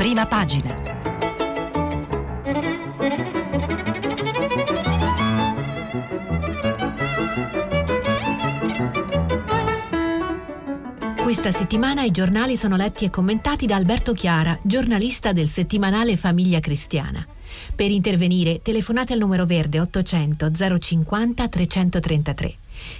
[0.00, 0.74] prima pagina.
[11.16, 16.60] Questa settimana i giornali sono letti e commentati da Alberto Chiara, giornalista del settimanale Famiglia
[16.60, 17.22] Cristiana.
[17.76, 22.54] Per intervenire telefonate al numero verde 800 050 333.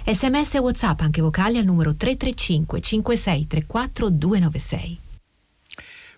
[0.05, 4.99] Sms e WhatsApp anche vocali al numero 335 5634 296.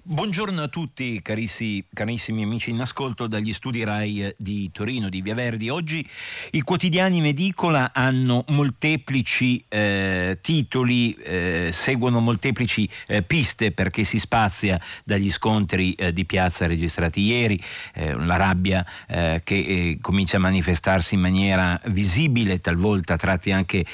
[0.05, 5.33] Buongiorno a tutti carissi, carissimi amici in ascolto dagli studi RAI di Torino, di Via
[5.33, 5.69] Verdi.
[5.69, 6.05] Oggi
[6.51, 14.19] i quotidiani in edicola hanno molteplici eh, titoli, eh, seguono molteplici eh, piste perché si
[14.19, 20.41] spazia dagli scontri eh, di piazza registrati ieri, eh, la rabbia eh, che comincia a
[20.41, 23.85] manifestarsi in maniera visibile, talvolta a tratti anche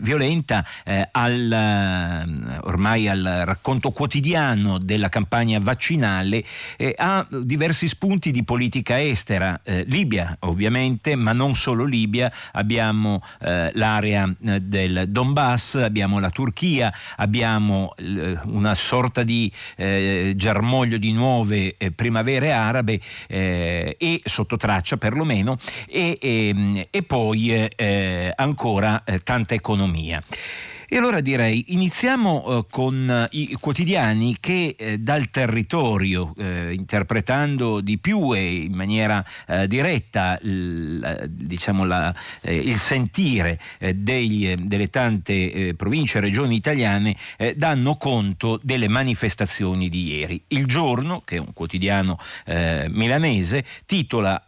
[0.00, 0.66] violenta,
[1.12, 6.44] al, ormai al racconto quotidiano della campagna campagna vaccinale
[6.76, 9.60] eh, ha diversi spunti di politica estera.
[9.64, 16.30] Eh, Libia ovviamente, ma non solo Libia, abbiamo eh, l'area eh, del Donbass, abbiamo la
[16.30, 24.96] Turchia, abbiamo eh, una sorta di eh, germoglio di nuove primavere arabe e sotto traccia
[24.96, 27.68] perlomeno e, e, ehm, e poi
[28.36, 30.22] ancora tanta economia.
[30.92, 37.80] E allora direi, iniziamo eh, con eh, i quotidiani che eh, dal territorio, eh, interpretando
[37.80, 43.58] di più e in maniera eh, diretta il, diciamo la, eh, il sentire
[43.94, 47.16] dei, delle tante province e regioni italiane,
[47.56, 50.42] danno conto delle manifestazioni di ieri.
[50.48, 54.42] Il giorno, che è un quotidiano milanese, titola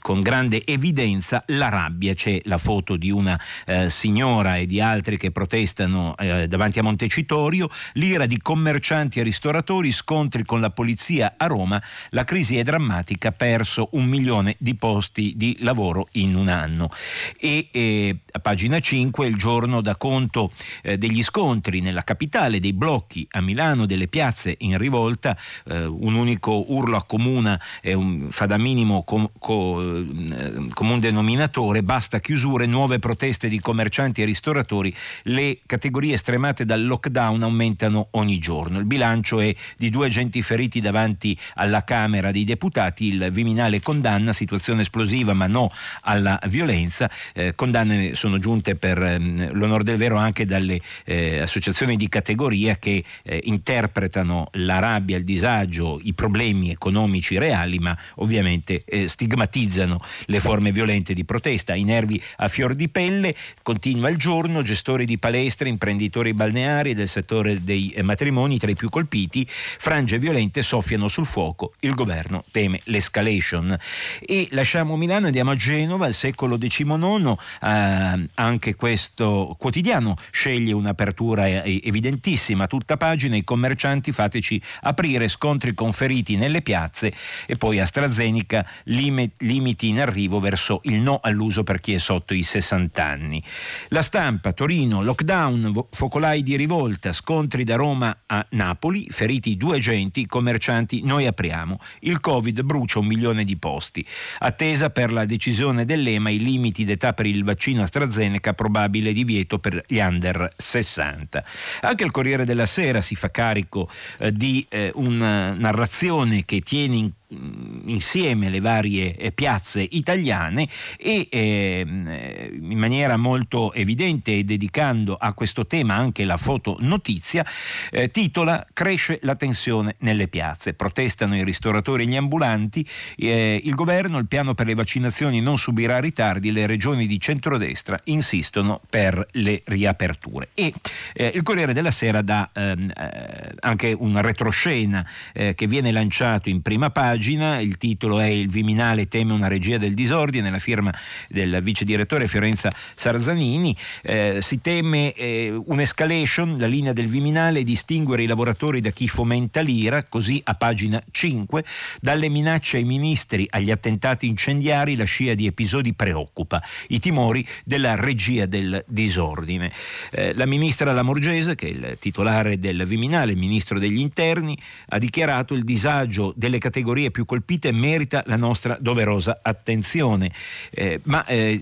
[0.00, 3.40] con grande evidenza La rabbia, c'è la foto di una
[3.86, 9.22] signora e di altri altri che protestano eh, davanti a Montecitorio, l'ira di commercianti e
[9.22, 14.74] ristoratori, scontri con la polizia a Roma, la crisi è drammatica, perso un milione di
[14.74, 16.90] posti di lavoro in un anno.
[17.38, 20.50] E eh, a pagina 5 il giorno da conto
[20.82, 26.14] eh, degli scontri nella capitale, dei blocchi a Milano, delle piazze in rivolta, eh, un
[26.14, 32.98] unico urlo accomuna un, fa da minimo com, com, eh, comune denominatore, basta chiusure, nuove
[32.98, 34.94] proteste di commercianti e ristoratori lavoratori.
[35.22, 38.78] Le categorie stremate dal lockdown aumentano ogni giorno.
[38.78, 43.06] Il bilancio è di due agenti feriti davanti alla Camera dei Deputati.
[43.06, 45.70] Il Viminale condanna, situazione esplosiva ma no
[46.02, 47.10] alla violenza.
[47.34, 52.76] Eh, condanne sono giunte per ehm, l'onore del vero anche dalle eh, associazioni di categoria
[52.76, 60.00] che eh, interpretano la rabbia, il disagio, i problemi economici reali, ma ovviamente eh, stigmatizzano
[60.26, 61.74] le forme violente di protesta.
[61.74, 67.08] I nervi a fior di pelle, continua il giorno, gestori di palestre, imprenditori balneari del
[67.08, 72.44] settore dei eh, matrimoni tra i più colpiti, frange violente soffiano sul fuoco, il governo
[72.52, 73.74] teme l'escalation.
[74.20, 81.46] E lasciamo Milano, andiamo a Genova, al secolo XIX, eh, anche questo quotidiano sceglie un'apertura
[81.46, 87.14] eh, evidentissima, tutta pagina, i commercianti fateci aprire, scontri conferiti nelle piazze
[87.46, 92.42] e poi AstraZeneca limiti in arrivo verso il no all'uso per chi è sotto i
[92.42, 93.42] 60 anni.
[93.88, 100.24] La stampa, Torino, lockdown, focolai di rivolta, scontri da Roma a Napoli, feriti due agenti,
[100.24, 101.78] commercianti, noi apriamo.
[102.00, 104.04] Il Covid brucia un milione di posti.
[104.38, 109.84] Attesa per la decisione dell'EMA i limiti d'età per il vaccino AstraZeneca, probabile divieto per
[109.86, 111.44] gli under 60.
[111.82, 116.96] Anche il Corriere della Sera si fa carico eh, di eh, una narrazione che tiene
[116.96, 124.44] in insieme le varie eh, piazze italiane e ehm, eh, in maniera molto evidente e
[124.44, 127.44] dedicando a questo tema anche la foto notizia
[127.90, 133.74] eh, titola Cresce la tensione nelle piazze protestano i ristoratori e gli ambulanti eh, il
[133.74, 139.26] governo il piano per le vaccinazioni non subirà ritardi le regioni di centrodestra insistono per
[139.32, 140.50] le riaperture.
[140.54, 140.72] E
[141.14, 146.62] eh, il Corriere della Sera dà ehm, eh, anche un retroscena che viene lanciato in
[146.62, 150.94] prima pagina pagina, il titolo è Il Viminale teme una regia del disordine, la firma
[151.30, 158.22] del vice direttore Fiorenza Sarzanini, eh, si teme eh, un'escalation, la linea del Viminale, distinguere
[158.22, 161.64] i lavoratori da chi fomenta l'ira, così a pagina 5,
[162.02, 167.94] dalle minacce ai ministri agli attentati incendiari la scia di episodi preoccupa, i timori della
[167.94, 169.72] regia del disordine.
[170.10, 174.54] Eh, la ministra Lamorgese, che è il titolare del Viminale, il ministro degli interni,
[174.88, 180.30] ha dichiarato il disagio delle categorie categorie più colpite merita la nostra doverosa attenzione.
[180.70, 181.60] Eh, ma eh,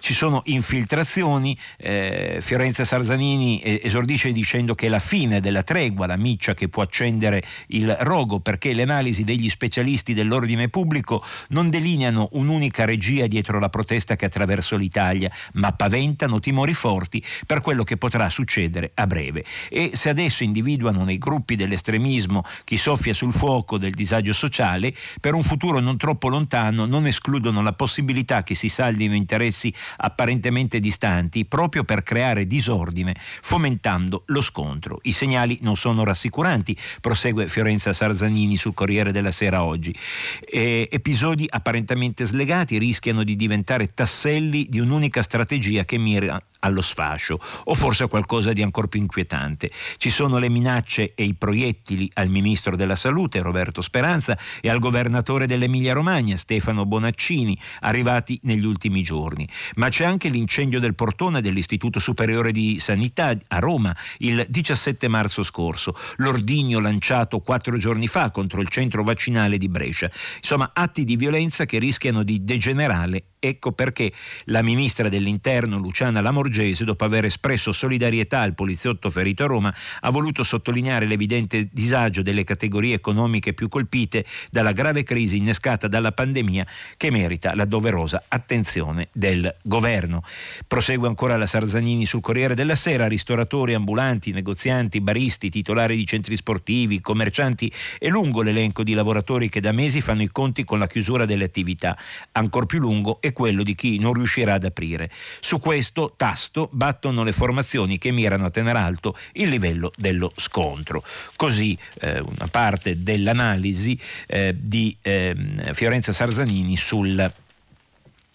[0.00, 6.16] ci sono infiltrazioni, eh, Fiorenza Sarzanini esordisce dicendo che è la fine della tregua, la
[6.16, 12.28] miccia che può accendere il rogo, perché le analisi degli specialisti dell'ordine pubblico non delineano
[12.32, 17.96] un'unica regia dietro la protesta che attraverso l'Italia, ma paventano timori forti per quello che
[17.96, 19.44] potrà succedere a breve.
[19.68, 24.73] E se adesso individuano nei gruppi dell'estremismo chi soffia sul fuoco del disagio sociale,
[25.20, 30.78] per un futuro non troppo lontano non escludono la possibilità che si saldino interessi apparentemente
[30.78, 34.98] distanti proprio per creare disordine, fomentando lo scontro.
[35.02, 39.94] I segnali non sono rassicuranti, prosegue Fiorenza Sarzanini sul Corriere della Sera oggi.
[40.40, 47.38] E episodi apparentemente slegati rischiano di diventare tasselli di un'unica strategia che mira allo sfascio
[47.64, 49.70] o forse a qualcosa di ancora più inquietante.
[49.96, 54.78] Ci sono le minacce e i proiettili al ministro della Salute Roberto Speranza e al
[54.78, 61.42] governatore dell'Emilia Romagna Stefano Bonaccini arrivati negli ultimi giorni, ma c'è anche l'incendio del portone
[61.42, 68.30] dell'Istituto Superiore di Sanità a Roma il 17 marzo scorso, l'ordigno lanciato quattro giorni fa
[68.30, 70.10] contro il centro vaccinale di Brescia.
[70.38, 74.10] Insomma, atti di violenza che rischiano di degenerare Ecco perché
[74.46, 80.10] la ministra dell'Interno Luciana Lamorgese, dopo aver espresso solidarietà al poliziotto ferito a Roma, ha
[80.10, 86.66] voluto sottolineare l'evidente disagio delle categorie economiche più colpite dalla grave crisi innescata dalla pandemia
[86.96, 90.22] che merita la doverosa attenzione del governo.
[90.66, 96.34] Prosegue ancora la Sarzanini sul Corriere della Sera, ristoratori, ambulanti, negozianti, baristi, titolari di centri
[96.36, 100.86] sportivi, commercianti e lungo l'elenco di lavoratori che da mesi fanno i conti con la
[100.86, 101.94] chiusura delle attività,
[102.32, 105.10] ancor più lungo e quello di chi non riuscirà ad aprire.
[105.40, 111.04] Su questo tasto battono le formazioni che mirano a tenere alto il livello dello scontro.
[111.36, 115.36] Così eh, una parte dell'analisi eh, di eh,
[115.74, 117.32] Fiorenza Sarzanini sul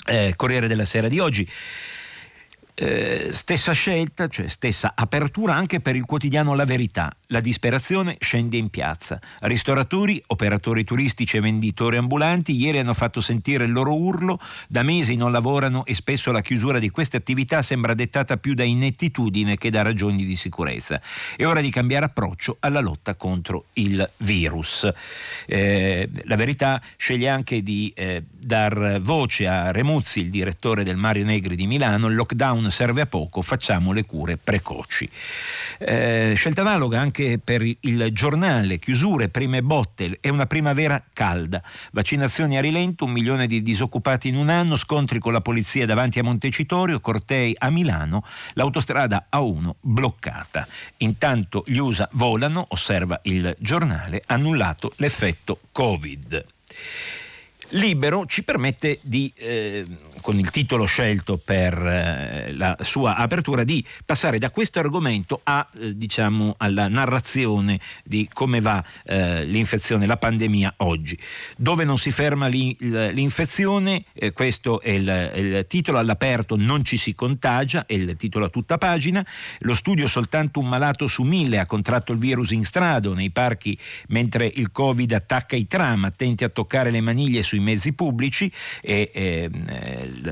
[0.05, 1.49] eh, Corriere della Sera di oggi.
[2.75, 7.13] Eh, stessa scelta, cioè stessa apertura anche per il quotidiano La Verità.
[7.31, 9.21] La disperazione scende in piazza.
[9.41, 14.39] Ristoratori, operatori turistici e venditori ambulanti ieri hanno fatto sentire il loro urlo.
[14.67, 18.63] Da mesi non lavorano e spesso la chiusura di queste attività sembra dettata più da
[18.63, 20.99] inettitudine che da ragioni di sicurezza.
[21.35, 24.91] È ora di cambiare approccio alla lotta contro il virus.
[25.45, 31.25] Eh, la Verità sceglie anche di eh, dar voce a Remuzzi, il direttore del Mario
[31.25, 32.07] Negri di Milano.
[32.07, 35.07] Il lockdown serve a poco, facciamo le cure precoci.
[35.77, 41.61] Eh, scelta analoga anche per il giornale, chiusure, prime botte, è una primavera calda,
[41.91, 46.19] vaccinazioni a rilento, un milione di disoccupati in un anno, scontri con la polizia davanti
[46.19, 48.23] a Montecitorio, cortei a Milano,
[48.53, 50.65] l'autostrada A1 bloccata.
[50.97, 56.45] Intanto gli USA volano, osserva il giornale, annullato l'effetto Covid.
[57.73, 59.85] Libero ci permette di, eh,
[60.21, 65.67] con il titolo scelto per eh, la sua apertura, di passare da questo argomento a,
[65.77, 71.17] eh, diciamo, alla narrazione di come va eh, l'infezione, la pandemia oggi.
[71.55, 77.13] Dove non si ferma l'infezione, eh, questo è il, il, titolo all'aperto, non ci si
[77.13, 79.23] contagia, è il titolo a tutta pagina.
[79.59, 83.77] Lo studio soltanto un malato su mille ha contratto il virus in strada nei parchi
[84.07, 88.51] mentre il Covid attacca i tram, attenti a toccare le maniglie sui sui mezzi pubblici
[88.81, 89.49] e eh,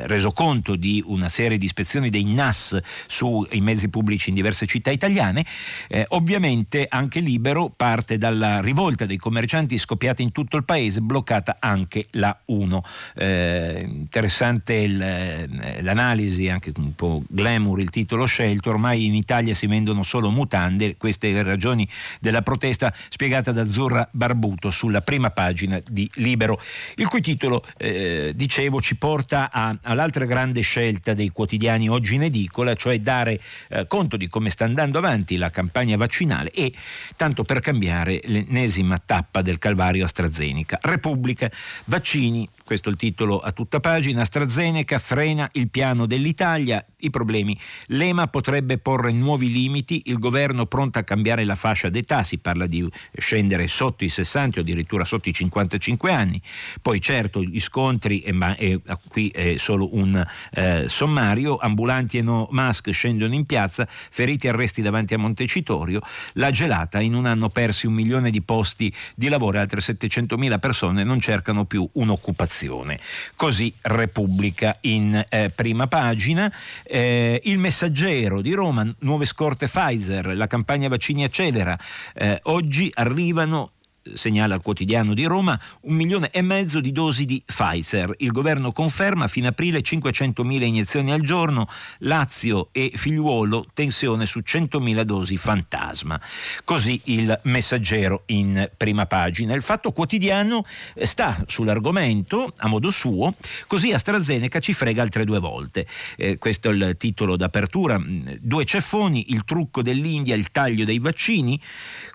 [0.06, 4.90] reso conto di una serie di ispezioni dei NAS sui mezzi pubblici in diverse città
[4.92, 5.46] italiane.
[5.90, 11.58] Eh, ovviamente anche Libero parte dalla rivolta dei commercianti scoppiata in tutto il paese, bloccata
[11.60, 12.84] anche la 1.
[13.16, 19.54] Eh, interessante il, eh, l'analisi, anche un po' glamour il titolo scelto, ormai in Italia
[19.54, 21.88] si vendono solo mutande, queste le ragioni
[22.20, 26.60] della protesta spiegata da Azzurra Barbuto sulla prima pagina di Libero.
[26.96, 32.24] Il cui titolo, eh, dicevo, ci porta a, all'altra grande scelta dei quotidiani oggi in
[32.24, 36.72] edicola, cioè dare eh, conto di come sta andando avanti la campagna vaccinale e,
[37.16, 40.78] tanto per cambiare, l'ennesima tappa del Calvario AstraZeneca.
[40.82, 41.50] Repubblica,
[41.86, 47.58] vaccini, questo è il titolo a tutta pagina, AstraZeneca frena il piano dell'Italia, i problemi.
[47.88, 52.68] L'EMA potrebbe porre nuovi limiti, il governo pronto a cambiare la fascia d'età, si parla
[52.68, 56.42] di scendere sotto i 60 o addirittura sotto i 55 anni.
[56.82, 60.22] Poi certo gli scontri, eh, ma è, qui è solo un
[60.52, 66.02] eh, sommario, ambulanti e no mask scendono in piazza, feriti e arresti davanti a Montecitorio,
[66.34, 70.60] la gelata in un anno persi un milione di posti di lavoro altre 700 mila
[70.60, 73.00] persone non cercano più un'occupazione.
[73.38, 76.54] Così Repubblica in eh, prima pagina.
[76.84, 81.80] Eh, il messaggero di Roma, nuove scorte Pfizer, la campagna vaccini accelera.
[82.14, 83.72] Eh, oggi arrivano
[84.14, 88.14] segnala il quotidiano di Roma, un milione e mezzo di dosi di Pfizer.
[88.18, 91.68] Il governo conferma fino a aprile 500.000 iniezioni al giorno,
[92.00, 96.22] Lazio e figliuolo, tensione su 100.000 dosi fantasma.
[96.64, 99.56] Così il messaggero in prima pagina.
[99.56, 103.34] Il fatto quotidiano eh, sta sull'argomento a modo suo,
[103.66, 105.88] così AstraZeneca ci frega altre due volte.
[106.16, 108.00] Eh, questo è il titolo d'apertura.
[108.40, 111.60] Due ceffoni, il trucco dell'India, il taglio dei vaccini.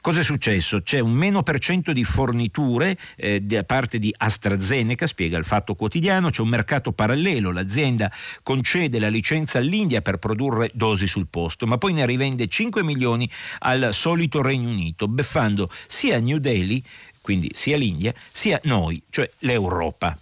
[0.00, 0.82] Cos'è successo?
[0.82, 5.74] C'è un meno per cento di forniture eh, da parte di AstraZeneca, spiega il fatto
[5.74, 8.12] quotidiano, c'è un mercato parallelo, l'azienda
[8.44, 13.28] concede la licenza all'India per produrre dosi sul posto, ma poi ne rivende 5 milioni
[13.60, 16.84] al solito Regno Unito, beffando sia New Delhi
[17.22, 20.18] quindi sia l'India sia noi, cioè l'Europa.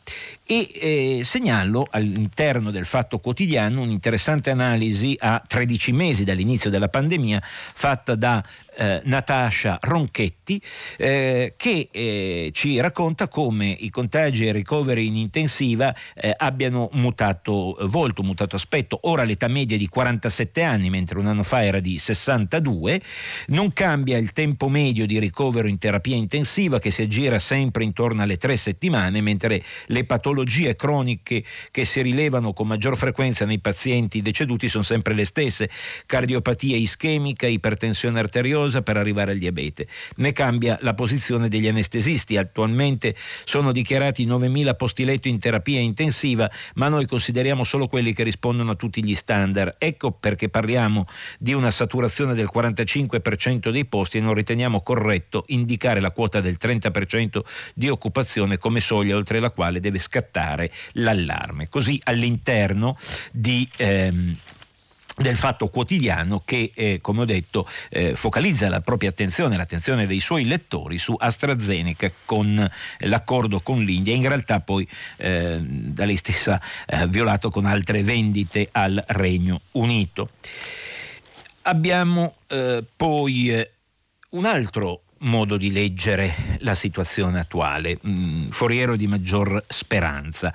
[0.53, 7.41] E eh, segnalo all'interno del Fatto Quotidiano un'interessante analisi a 13 mesi dall'inizio della pandemia
[7.41, 8.45] fatta da
[8.77, 10.61] eh, Natascia Ronchetti
[10.97, 16.89] eh, che eh, ci racconta come i contagi e i ricoveri in intensiva eh, abbiano
[16.95, 18.99] mutato volto, mutato aspetto.
[19.03, 23.01] Ora l'età media è di 47 anni mentre un anno fa era di 62,
[23.49, 28.23] non cambia il tempo medio di ricovero in terapia intensiva che si aggira sempre intorno
[28.23, 33.59] alle tre settimane mentre le patologie patologie croniche che si rilevano con maggior frequenza nei
[33.59, 35.69] pazienti deceduti sono sempre le stesse,
[36.07, 39.87] cardiopatia ischemica, ipertensione arteriosa per arrivare al diabete.
[40.17, 46.51] Ne cambia la posizione degli anestesisti, attualmente sono dichiarati 9.000 posti letto in terapia intensiva,
[46.75, 49.75] ma noi consideriamo solo quelli che rispondono a tutti gli standard.
[49.79, 51.07] Ecco perché parliamo
[51.39, 56.57] di una saturazione del 45% dei posti e non riteniamo corretto indicare la quota del
[56.59, 57.41] 30%
[57.75, 61.69] di occupazione come soglia oltre la quale deve scattare scattare l'allarme.
[61.69, 62.97] Così all'interno
[63.33, 63.69] di...
[63.77, 64.37] Ehm,
[65.21, 70.21] del fatto quotidiano che, eh, come ho detto, eh, focalizza la propria attenzione, l'attenzione dei
[70.21, 76.17] suoi lettori su AstraZeneca con eh, l'accordo con l'India, in realtà poi eh, da lei
[76.17, 80.31] stessa eh, violato con altre vendite al Regno Unito.
[81.63, 83.69] Abbiamo eh, poi
[84.31, 90.53] un altro modo di leggere la situazione attuale, mm, foriero di maggior speranza.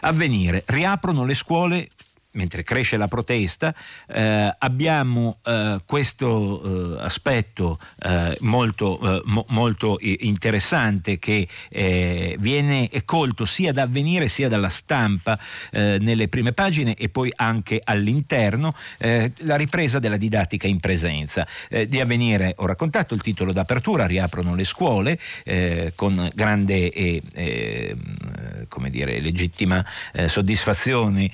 [0.00, 1.88] Avvenire, riaprono le scuole
[2.32, 3.74] mentre cresce la protesta,
[4.06, 12.88] eh, abbiamo eh, questo eh, aspetto eh, molto, eh, mo, molto, interessante che eh, viene
[13.04, 15.38] colto sia da avvenire sia dalla stampa
[15.70, 21.46] nelle prime pagine e poi anche all'interno, la ripresa della didattica in presenza.
[21.86, 25.18] di avvenire ho raccontato il titolo d'apertura, riaprono le scuole
[25.94, 27.22] con grande e
[28.68, 29.84] come dire, legittima
[30.26, 31.30] soddisfazione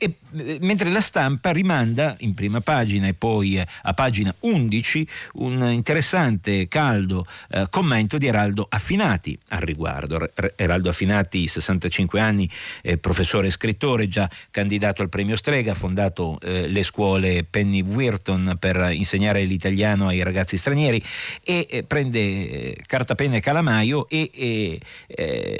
[0.00, 5.70] e, mentre la stampa rimanda in prima pagina e poi eh, a pagina 11 un
[5.70, 10.30] interessante, caldo eh, commento di Eraldo Affinati al riguardo.
[10.56, 12.48] Eraldo Affinati, 65 anni,
[12.82, 17.82] eh, professore e scrittore, già candidato al premio Strega, ha fondato eh, le scuole Penny
[17.82, 21.02] Wirton per insegnare l'italiano ai ragazzi stranieri
[21.42, 24.80] e eh, prende eh, carta, penna e calamaio e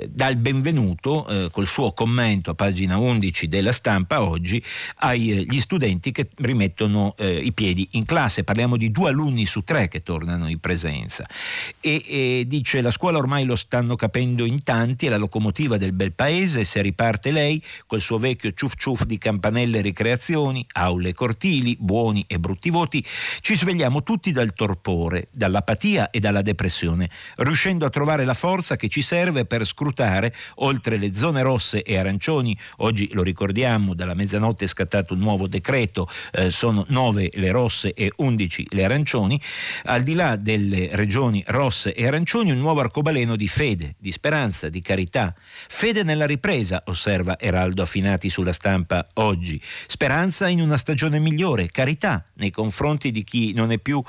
[0.08, 4.20] dà il benvenuto col suo commento a pagina 11 della stampa stampa
[4.58, 4.64] oggi
[4.96, 8.44] agli eh, studenti che rimettono eh, i piedi in classe.
[8.44, 11.24] Parliamo di due alunni su tre che tornano in presenza.
[11.80, 15.92] E, e dice la scuola ormai lo stanno capendo in tanti, è la locomotiva del
[15.92, 21.10] bel paese, se riparte lei col suo vecchio ciuf ciuf di campanelle e ricreazioni, aule
[21.10, 23.04] e cortili, buoni e brutti voti,
[23.40, 28.88] ci svegliamo tutti dal torpore, dall'apatia e dalla depressione, riuscendo a trovare la forza che
[28.88, 34.47] ci serve per scrutare, oltre le zone rosse e arancioni, oggi lo ricordiamo, dalla mezzanotte
[34.56, 39.40] è scattato un nuovo decreto, eh, sono 9 le rosse e 11 le arancioni,
[39.84, 44.68] al di là delle regioni rosse e arancioni un nuovo arcobaleno di fede, di speranza,
[44.68, 45.34] di carità.
[45.68, 49.60] Fede nella ripresa, osserva Eraldo Affinati sulla stampa oggi.
[49.86, 54.02] Speranza in una stagione migliore, carità nei confronti di chi non è più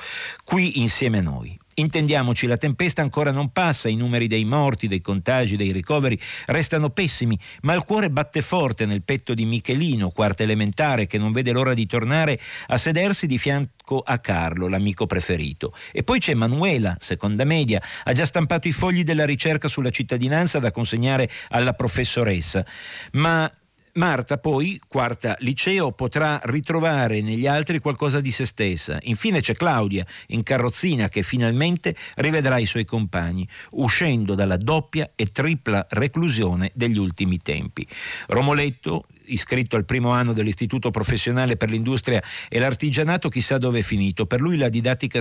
[0.44, 1.59] qui insieme a noi.
[1.80, 6.90] Intendiamoci, la tempesta ancora non passa, i numeri dei morti, dei contagi, dei ricoveri restano
[6.90, 11.54] pessimi, ma il cuore batte forte nel petto di Michelino, quarta elementare, che non vede
[11.54, 15.74] l'ora di tornare a sedersi di fianco a Carlo, l'amico preferito.
[15.94, 20.60] E poi c'è Manuela, seconda media, ha già stampato i fogli della ricerca sulla cittadinanza
[20.60, 22.66] da consegnare alla professoressa,
[23.14, 23.50] ma
[23.94, 28.98] Marta poi, quarta liceo, potrà ritrovare negli altri qualcosa di se stessa.
[29.04, 35.32] Infine c'è Claudia in carrozzina che finalmente rivedrà i suoi compagni, uscendo dalla doppia e
[35.32, 37.86] tripla reclusione degli ultimi tempi.
[38.28, 44.26] Romoletto, iscritto al primo anno dell'Istituto Professionale per l'Industria e l'Artigianato, chissà dove è finito.
[44.26, 45.20] Per lui la didattica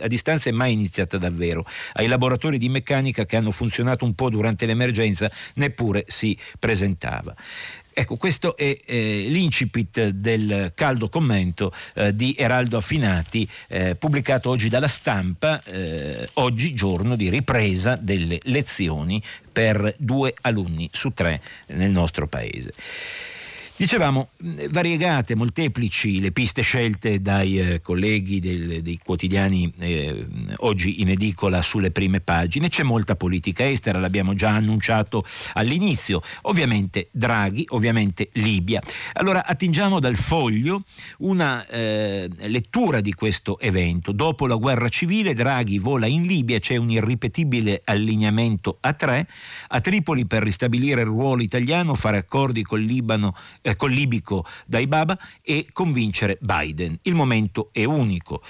[0.00, 1.66] a distanza è mai iniziata davvero.
[1.94, 7.34] Ai laboratori di meccanica che hanno funzionato un po' durante l'emergenza neppure si presentava.
[7.94, 14.68] Ecco, questo è eh, l'incipit del caldo commento eh, di Eraldo Affinati, eh, pubblicato oggi
[14.68, 19.22] dalla stampa, eh, oggi giorno di ripresa delle lezioni
[19.52, 22.72] per due alunni su tre nel nostro paese.
[23.82, 24.28] Dicevamo,
[24.70, 30.24] variegate, molteplici le piste scelte dai eh, colleghi del, dei quotidiani eh,
[30.58, 35.24] oggi in edicola sulle prime pagine, c'è molta politica estera, l'abbiamo già annunciato
[35.54, 38.80] all'inizio, ovviamente Draghi, ovviamente Libia.
[39.14, 40.84] Allora attingiamo dal foglio
[41.18, 44.12] una eh, lettura di questo evento.
[44.12, 49.26] Dopo la guerra civile Draghi vola in Libia, c'è un irripetibile allineamento a tre,
[49.66, 54.44] a Tripoli per ristabilire il ruolo italiano, fare accordi col Libano eh, eh, col libico
[54.66, 56.98] dai Baba e convincere Biden.
[57.02, 58.42] Il momento è unico.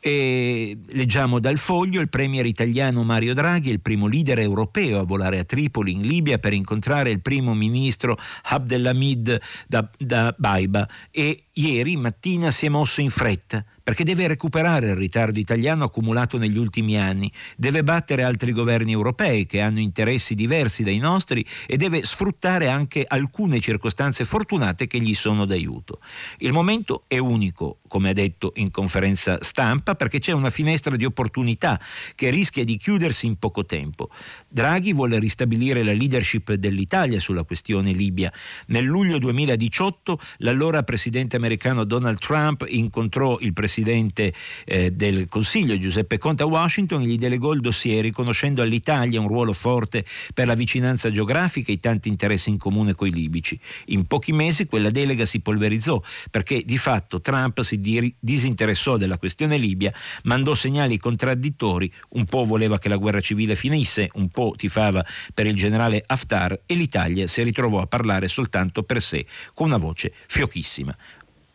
[0.00, 5.38] E leggiamo dal foglio il premier italiano Mario Draghi il primo leader europeo a volare
[5.38, 11.96] a Tripoli in Libia per incontrare il primo ministro Abdelhamid da, da Baiba e ieri
[11.96, 16.98] mattina si è mosso in fretta perché deve recuperare il ritardo italiano accumulato negli ultimi
[16.98, 22.68] anni, deve battere altri governi europei che hanno interessi diversi dai nostri e deve sfruttare
[22.68, 26.00] anche alcune circostanze fortunate che gli sono d'aiuto.
[26.38, 31.04] Il momento è unico, come ha detto in conferenza stampa, perché c'è una finestra di
[31.04, 31.80] opportunità
[32.14, 34.10] che rischia di chiudersi in poco tempo.
[34.48, 38.32] Draghi vuole ristabilire la leadership dell'Italia sulla questione Libia.
[38.66, 44.34] Nel luglio 2018 l'allora presidente americano Donald Trump incontrò il presidente presidente
[44.66, 49.54] eh, del Consiglio Giuseppe Conte a Washington gli delegò il dossier riconoscendo all'Italia un ruolo
[49.54, 53.58] forte per la vicinanza geografica e i tanti interessi in comune coi libici.
[53.86, 56.00] In pochi mesi quella delega si polverizzò
[56.30, 57.80] perché di fatto Trump si
[58.18, 59.92] disinteressò della questione Libia,
[60.24, 65.46] mandò segnali contraddittori, un po' voleva che la guerra civile finisse, un po' tifava per
[65.46, 69.24] il generale Haftar e l'Italia si ritrovò a parlare soltanto per sé
[69.54, 70.94] con una voce fiochissima.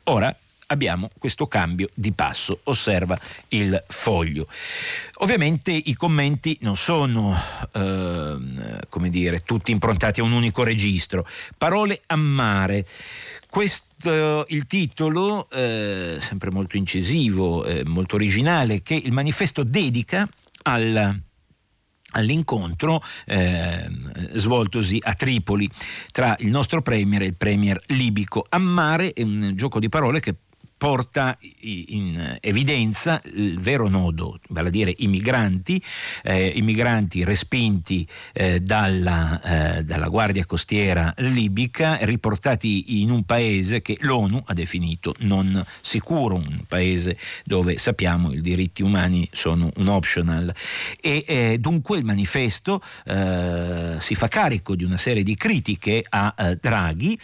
[0.06, 0.36] Ora
[0.68, 3.18] abbiamo questo cambio di passo, osserva
[3.50, 4.48] il foglio.
[5.20, 7.36] Ovviamente i commenti non sono
[7.72, 8.38] eh,
[8.90, 11.28] come dire, tutti improntati a un unico registro,
[11.58, 12.86] parole a mare.
[13.50, 20.28] Questo il titolo, eh, sempre molto incisivo, eh, molto originale, che il manifesto dedica
[20.64, 21.22] al
[22.12, 23.86] all'incontro eh,
[24.34, 25.70] svoltosi a Tripoli
[26.12, 28.46] tra il nostro premier e il premier libico.
[28.48, 30.36] Ammare è un gioco di parole che
[30.78, 35.82] porta in evidenza il vero nodo, vale a dire i migranti,
[36.24, 43.82] eh, i migranti respinti eh, dalla, eh, dalla, Guardia Costiera libica, riportati in un paese
[43.82, 49.88] che l'ONU ha definito non sicuro, un paese dove sappiamo i diritti umani sono un
[49.88, 50.54] optional.
[51.02, 56.34] E eh, dunque il manifesto eh, si fa carico di una serie di critiche a
[56.38, 57.20] eh, Draghi.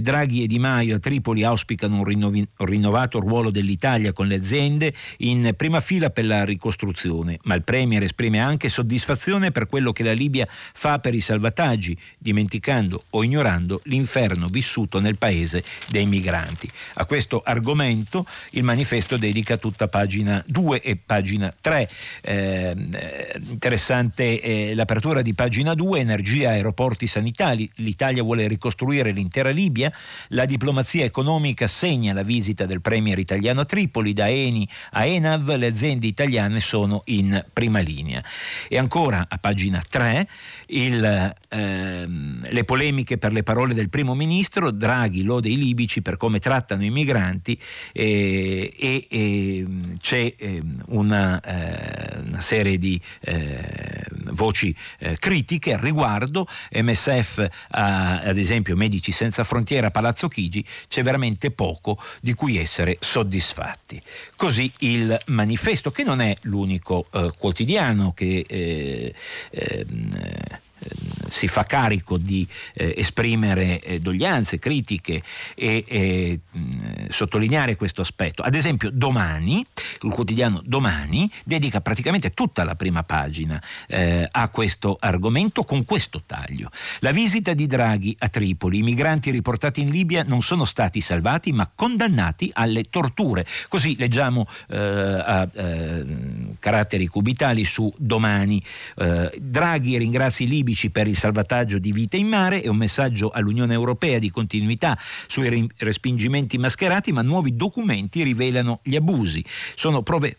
[0.00, 2.48] Draghi e Di Maio a Tripoli auspicano un rinnovi-
[2.78, 8.02] rinnovato ruolo dell'Italia con le aziende in prima fila per la ricostruzione, ma il Premier
[8.04, 13.80] esprime anche soddisfazione per quello che la Libia fa per i salvataggi, dimenticando o ignorando
[13.84, 16.68] l'inferno vissuto nel paese dei migranti.
[16.94, 21.90] A questo argomento il manifesto dedica tutta pagina 2 e pagina 3.
[22.20, 22.76] Eh,
[23.48, 27.68] interessante eh, l'apertura di pagina 2, energia, aeroporti sanitari.
[27.76, 29.92] L'Italia vuole ricostruire l'intera Libia,
[30.28, 35.66] la diplomazia economica segna la visita del premier italiano Tripoli, da Eni a Enav le
[35.66, 38.22] aziende italiane sono in prima linea.
[38.68, 40.28] E ancora a pagina 3
[40.68, 46.16] il, ehm, le polemiche per le parole del primo ministro, Draghi lode i libici per
[46.16, 47.58] come trattano i migranti
[47.92, 49.66] eh, e, e,
[50.00, 58.36] c'è eh, una, eh, una, serie di eh, voci eh, critiche al riguardo, MSF ad
[58.36, 64.00] esempio Medici Senza Frontiera Palazzo Chigi, c'è veramente poco di cui essere soddisfatti.
[64.36, 69.14] Così il manifesto, che non è l'unico eh, quotidiano che eh,
[69.50, 70.10] ehm,
[71.28, 75.22] si fa carico di eh, esprimere eh, doglianze, critiche
[75.54, 78.42] e, e mh, sottolineare questo aspetto.
[78.42, 79.64] Ad esempio domani,
[80.02, 86.22] il quotidiano Domani dedica praticamente tutta la prima pagina eh, a questo argomento con questo
[86.24, 86.70] taglio.
[87.00, 91.52] La visita di Draghi a Tripoli, i migranti riportati in Libia non sono stati salvati
[91.52, 93.46] ma condannati alle torture.
[93.68, 96.04] Così leggiamo eh, a eh,
[96.58, 98.62] caratteri cubitali su Domani.
[98.96, 103.30] Eh, Draghi ringrazia i libici per il salvataggio di vite in mare e un messaggio
[103.30, 109.44] all'Unione Europea di continuità sui respingimenti mascherati, ma nuovi documenti rivelano gli abusi.
[109.74, 110.36] Sono prove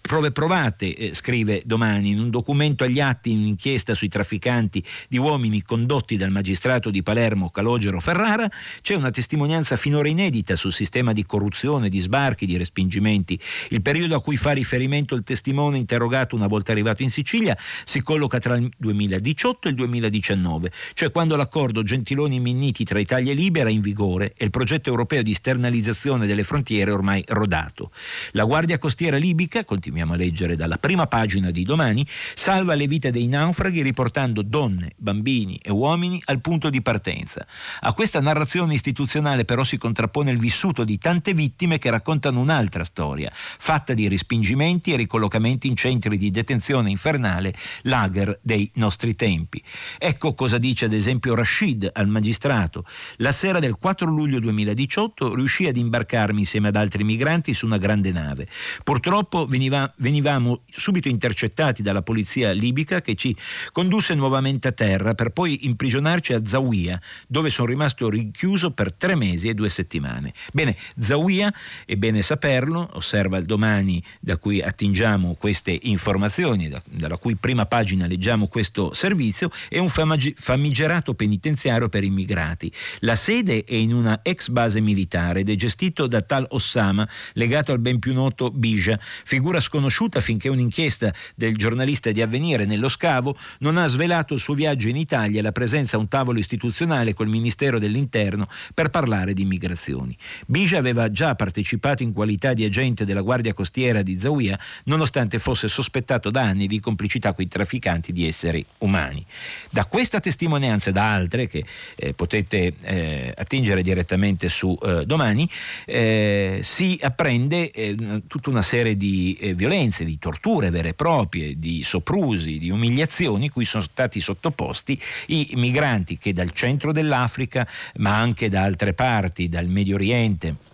[0.00, 5.18] prove provate, eh, scrive domani, in un documento agli atti in un'inchiesta sui trafficanti di
[5.18, 11.12] uomini condotti dal magistrato di Palermo Calogero Ferrara, c'è una testimonianza finora inedita sul sistema
[11.12, 13.38] di corruzione, di sbarchi, di respingimenti.
[13.70, 18.02] Il periodo a cui fa riferimento il testimone interrogato una volta arrivato in Sicilia si
[18.02, 23.62] colloca tra il 2018 e il 2019, cioè quando l'accordo Gentiloni-Minniti tra Italia e Libia
[23.62, 27.90] era in vigore e il progetto europeo di esternalizzazione delle frontiere ormai rodato.
[28.32, 33.10] La Guardia Costiera libica continuiamo a leggere dalla prima pagina di domani, salva le vite
[33.10, 37.46] dei naufraghi riportando donne, bambini e uomini al punto di partenza.
[37.80, 42.84] A questa narrazione istituzionale però si contrappone il vissuto di tante vittime che raccontano un'altra
[42.84, 47.54] storia, fatta di respingimenti e ricollocamenti in centri di detenzione infernale,
[47.84, 49.62] lager dei nostri tempi.
[49.96, 52.84] Ecco cosa dice ad esempio Rashid al magistrato.
[53.16, 57.78] La sera del 4 luglio 2018 riuscì ad imbarcarmi insieme ad altri migranti su una
[57.78, 58.46] grande nave.
[58.84, 63.36] Purtroppo veniva veniva, venivamo subito intercettati dalla polizia libica che ci
[63.70, 69.14] condusse nuovamente a terra per poi imprigionarci a Zawiya, dove sono rimasto rinchiuso per tre
[69.14, 70.32] mesi e due settimane.
[70.52, 71.52] Bene, Zawiya,
[71.86, 77.66] è bene saperlo, osserva il domani da cui attingiamo queste informazioni, da, dalla cui prima
[77.66, 82.72] pagina leggiamo questo servizio, è un famigerato penitenziario per immigrati.
[83.00, 87.72] La sede è in una ex base militare ed è gestito da tal Ossama, legato
[87.72, 92.88] al ben più noto Bija, figura figura sconosciuta finché un'inchiesta del giornalista di Avvenire nello
[92.88, 96.38] scavo non ha svelato il suo viaggio in Italia e la presenza a un tavolo
[96.38, 100.16] istituzionale col Ministero dell'Interno per parlare di immigrazioni.
[100.46, 105.68] Bija aveva già partecipato in qualità di agente della Guardia Costiera di Zawiya, nonostante fosse
[105.68, 109.24] sospettato da anni di complicità con i trafficanti di esseri umani.
[109.70, 111.64] Da questa testimonianza e da altre che
[111.96, 115.48] eh, potete eh, attingere direttamente su eh, domani,
[115.84, 121.58] eh, si apprende eh, tutta una serie di eh, violenze, di torture vere e proprie,
[121.58, 128.16] di soprusi, di umiliazioni cui sono stati sottoposti i migranti che dal centro dell'Africa, ma
[128.18, 130.70] anche da altre parti, dal Medio Oriente,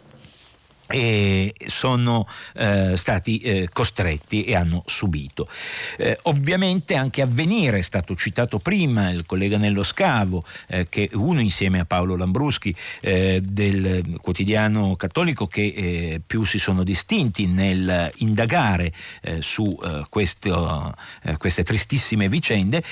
[0.89, 5.49] e sono eh, stati eh, costretti e hanno subito.
[5.99, 11.41] Eh, ovviamente anche Avvenire è stato citato prima, il collega Nello Scavo, eh, che uno
[11.41, 18.11] insieme a Paolo Lambruschi eh, del quotidiano cattolico che eh, più si sono distinti nel
[18.17, 18.93] indagare
[19.41, 19.67] su
[20.09, 20.95] questo,
[21.39, 22.83] queste tristissime vicende,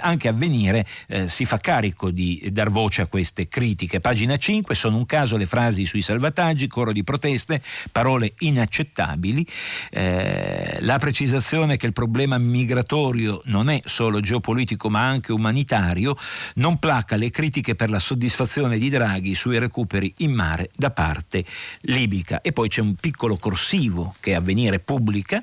[0.00, 0.86] anche Avvenire
[1.26, 4.00] si fa carico di dar voce a queste critiche.
[4.00, 9.46] Pagina 5 sono un caso le frasi sui salvataggi, coro di protesta queste parole inaccettabili,
[9.90, 16.16] eh, la precisazione che il problema migratorio non è solo geopolitico ma anche umanitario,
[16.54, 21.44] non placa le critiche per la soddisfazione di Draghi sui recuperi in mare da parte
[21.82, 22.40] libica.
[22.40, 25.40] E poi c'è un piccolo corsivo che avvenire pubblica,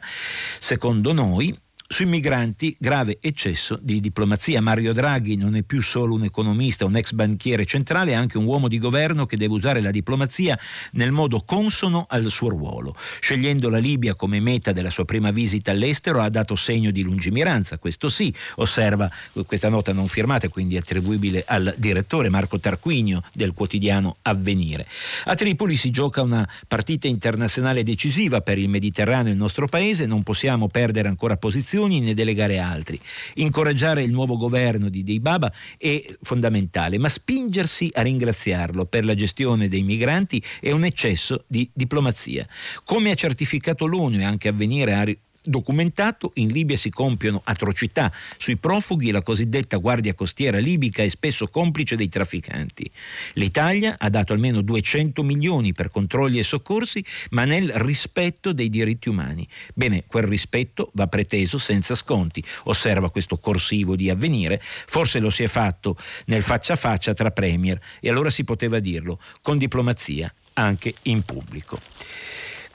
[0.60, 1.58] secondo noi,
[1.94, 4.62] sui migranti, grave eccesso di diplomazia.
[4.62, 8.46] Mario Draghi non è più solo un economista, un ex banchiere centrale, è anche un
[8.46, 10.58] uomo di governo che deve usare la diplomazia
[10.94, 12.96] nel modo consono al suo ruolo.
[13.20, 17.78] Scegliendo la Libia come meta della sua prima visita all'estero ha dato segno di lungimiranza,
[17.78, 19.08] questo sì, osserva
[19.46, 24.88] questa nota non firmata, quindi attribuibile al direttore Marco Tarquinio del quotidiano Avvenire.
[25.26, 30.08] A Tripoli si gioca una partita internazionale decisiva per il Mediterraneo e il nostro paese,
[30.08, 33.00] non possiamo perdere ancora posizioni funzioni né delegare altri.
[33.36, 39.15] Incoraggiare il nuovo governo di Dei Baba è fondamentale, ma spingersi a ringraziarlo per la
[39.15, 42.48] gestione dei migranti è un eccesso di diplomazia.
[42.84, 45.06] Come ha certificato l'ONU e anche avvenire a
[45.44, 51.08] documentato, in Libia si compiono atrocità sui profughi e la cosiddetta guardia costiera libica è
[51.10, 52.90] spesso complice dei trafficanti.
[53.34, 59.10] L'Italia ha dato almeno 200 milioni per controlli e soccorsi, ma nel rispetto dei diritti
[59.10, 59.48] umani.
[59.74, 65.44] Bene, quel rispetto va preteso senza sconti, osserva questo corsivo di avvenire, forse lo si
[65.44, 70.34] è fatto nel faccia a faccia tra premier e allora si poteva dirlo con diplomazia
[70.54, 71.80] anche in pubblico.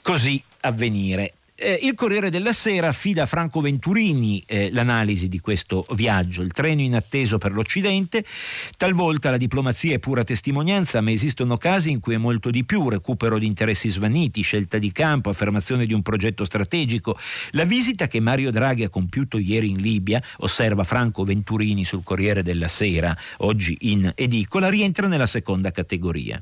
[0.01, 5.85] Così avvenire Eh, il Corriere della Sera affida a Franco Venturini eh, l'analisi di questo
[5.93, 8.23] viaggio, il treno inatteso per l'Occidente,
[8.77, 12.87] talvolta la diplomazia è pura testimonianza, ma esistono casi in cui è molto di più,
[12.87, 17.17] recupero di interessi svaniti, scelta di campo, affermazione di un progetto strategico.
[17.51, 22.41] La visita che Mario Draghi ha compiuto ieri in Libia, osserva Franco Venturini sul Corriere
[22.41, 26.41] della Sera, oggi in edicola, rientra nella seconda categoria.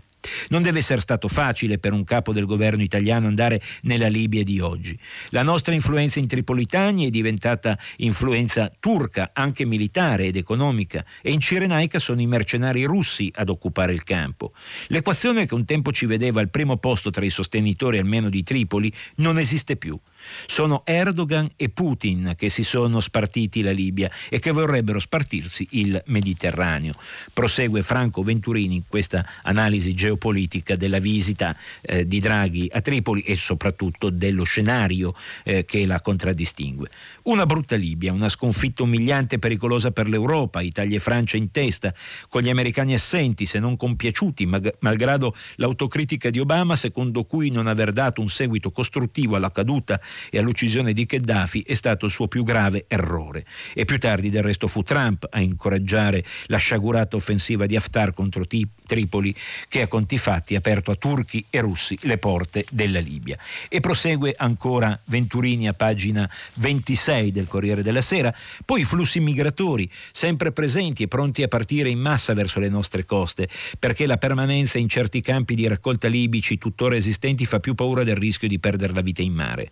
[0.49, 4.59] Non deve essere stato facile per un capo del governo italiano andare nella Libia di
[4.59, 4.97] oggi.
[5.29, 11.39] La nostra influenza in Tripolitani è diventata influenza turca, anche militare ed economica, e in
[11.39, 14.53] Cirenaica sono i mercenari russi ad occupare il campo.
[14.87, 18.91] L'equazione che un tempo ci vedeva al primo posto tra i sostenitori almeno di Tripoli
[19.15, 19.99] non esiste più.
[20.45, 26.01] Sono Erdogan e Putin che si sono spartiti la Libia e che vorrebbero spartirsi il
[26.07, 26.93] Mediterraneo.
[27.33, 33.35] Prosegue Franco Venturini in questa analisi geopolitica della visita eh, di Draghi a Tripoli e
[33.35, 36.89] soprattutto dello scenario eh, che la contraddistingue.
[37.23, 41.93] Una brutta Libia, una sconfitta umiliante e pericolosa per l'Europa, Italia e Francia in testa,
[42.29, 47.91] con gli americani assenti, se non compiaciuti, malgrado l'autocritica di Obama, secondo cui non aver
[47.91, 52.43] dato un seguito costruttivo alla caduta e all'uccisione di Gheddafi è stato il suo più
[52.43, 53.45] grave errore.
[53.73, 58.45] E più tardi del resto fu Trump a incoraggiare la sciagurata offensiva di Haftar contro
[58.87, 59.35] Tripoli
[59.67, 63.37] che a conti fatti ha aperto a turchi e russi le porte della Libia.
[63.69, 68.33] E prosegue ancora Venturini a pagina 26 6 del Corriere della Sera,
[68.65, 73.05] poi i flussi migratori, sempre presenti e pronti a partire in massa verso le nostre
[73.05, 78.03] coste, perché la permanenza in certi campi di raccolta libici tuttora esistenti fa più paura
[78.03, 79.71] del rischio di perdere la vita in mare.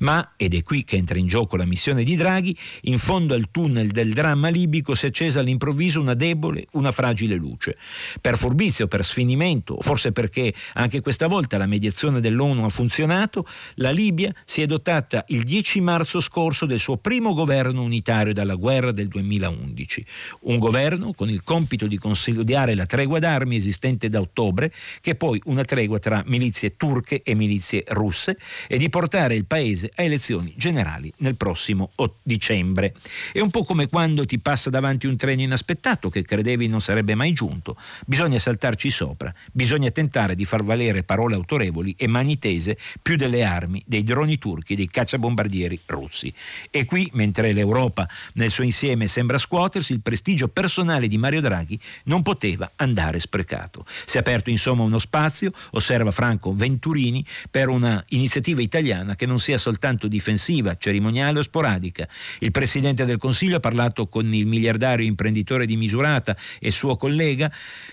[0.00, 3.48] Ma, ed è qui che entra in gioco la missione di Draghi, in fondo al
[3.50, 7.76] tunnel del dramma libico si è accesa all'improvviso una debole, una fragile luce.
[8.20, 13.90] Per furbizio, per sfinimento, forse perché anche questa volta la mediazione dell'ONU ha funzionato, la
[13.90, 18.92] Libia si è dotata il 10 marzo scorso del suo primo governo unitario dalla guerra
[18.92, 20.06] del 2011,
[20.42, 25.14] un governo con il compito di consolidare la tregua d'armi esistente da ottobre, che è
[25.16, 28.38] poi una tregua tra milizie turche e milizie russe,
[28.68, 31.90] e di portare il paese a elezioni generali nel prossimo
[32.22, 32.94] dicembre.
[33.32, 37.16] È un po' come quando ti passa davanti un treno inaspettato che credevi non sarebbe
[37.16, 37.76] mai giunto.
[38.06, 43.42] Bisogna saltarci sopra, bisogna tentare di far valere parole autorevoli e mani tese più delle
[43.42, 46.30] armi, dei droni turchi dei cacciabombardieri russi.
[46.70, 51.80] E qui, mentre l'Europa nel suo insieme sembra scuotersi, il prestigio personale di Mario Draghi
[52.04, 53.86] non poteva andare sprecato.
[54.04, 59.40] Si è aperto insomma uno spazio, osserva Franco Venturini, per una iniziativa italiana che non
[59.40, 62.06] sia soltanto difensiva, cerimoniale o sporadica.
[62.40, 67.50] Il Presidente del Consiglio ha parlato con il miliardario imprenditore di Misurata e suo collega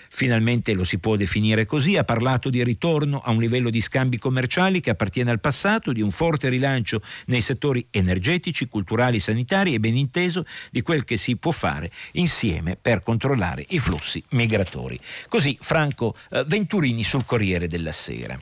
[0.09, 0.39] finalmente
[0.73, 4.79] lo si può definire così, ha parlato di ritorno a un livello di scambi commerciali
[4.79, 9.95] che appartiene al passato, di un forte rilancio nei settori energetici, culturali, sanitari e ben
[9.95, 14.99] inteso di quel che si può fare insieme per controllare i flussi migratori.
[15.29, 18.39] Così Franco eh, Venturini sul Corriere della Sera.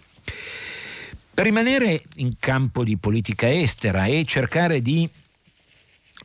[1.33, 5.09] Per rimanere in campo di politica estera e cercare di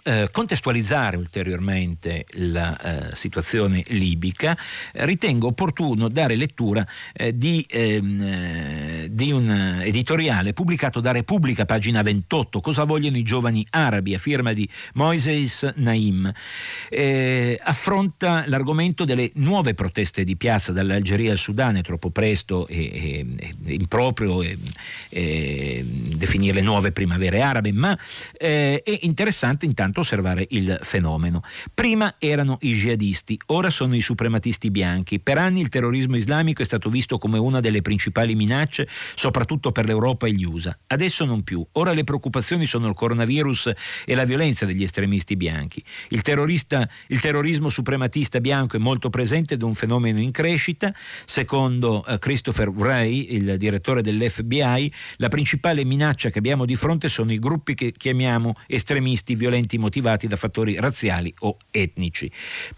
[0.07, 4.55] eh, contestualizzare ulteriormente la eh, situazione libica,
[4.93, 12.03] ritengo opportuno dare lettura eh, di, ehm, eh, di, un editoriale pubblicato da Repubblica, pagina
[12.03, 16.31] 28, Cosa vogliono i giovani arabi, a firma di Moises Naim.
[16.91, 22.91] Eh, affronta l'argomento delle nuove proteste di piazza dall'Algeria al Sudan, è troppo presto e,
[22.93, 23.27] e,
[23.65, 24.59] e improprio e,
[25.83, 27.99] definire le nuove primavere arabe, ma
[28.37, 31.43] è interessante intanto intanto osservare il fenomeno.
[31.73, 35.21] Prima erano i jihadisti, ora sono i suprematisti bianchi.
[35.21, 39.87] Per anni il terrorismo islamico è stato visto come una delle principali minacce, soprattutto per
[39.87, 40.77] l'Europa e gli USA.
[40.89, 41.65] Adesso non più.
[41.73, 43.73] Ora le preoccupazioni sono il coronavirus
[44.05, 45.83] e la violenza degli estremisti bianchi.
[46.09, 46.23] Il,
[47.09, 50.93] il terrorismo suprematista bianco è molto presente ed è un fenomeno in crescita.
[51.25, 57.33] Secondo uh, Christopher Wray, il direttore dell'FBI, la principale minaccia che abbiamo di fronte sono
[57.33, 62.31] i gruppi che chiamiamo estremisti violenti motivati da fattori razziali o etnici.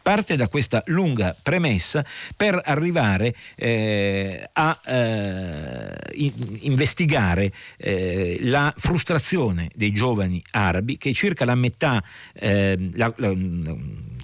[0.03, 2.05] Parte da questa lunga premessa
[2.37, 11.45] per arrivare eh, a eh, in, investigare eh, la frustrazione dei giovani arabi che circa
[11.45, 13.35] la metà, eh, la, la,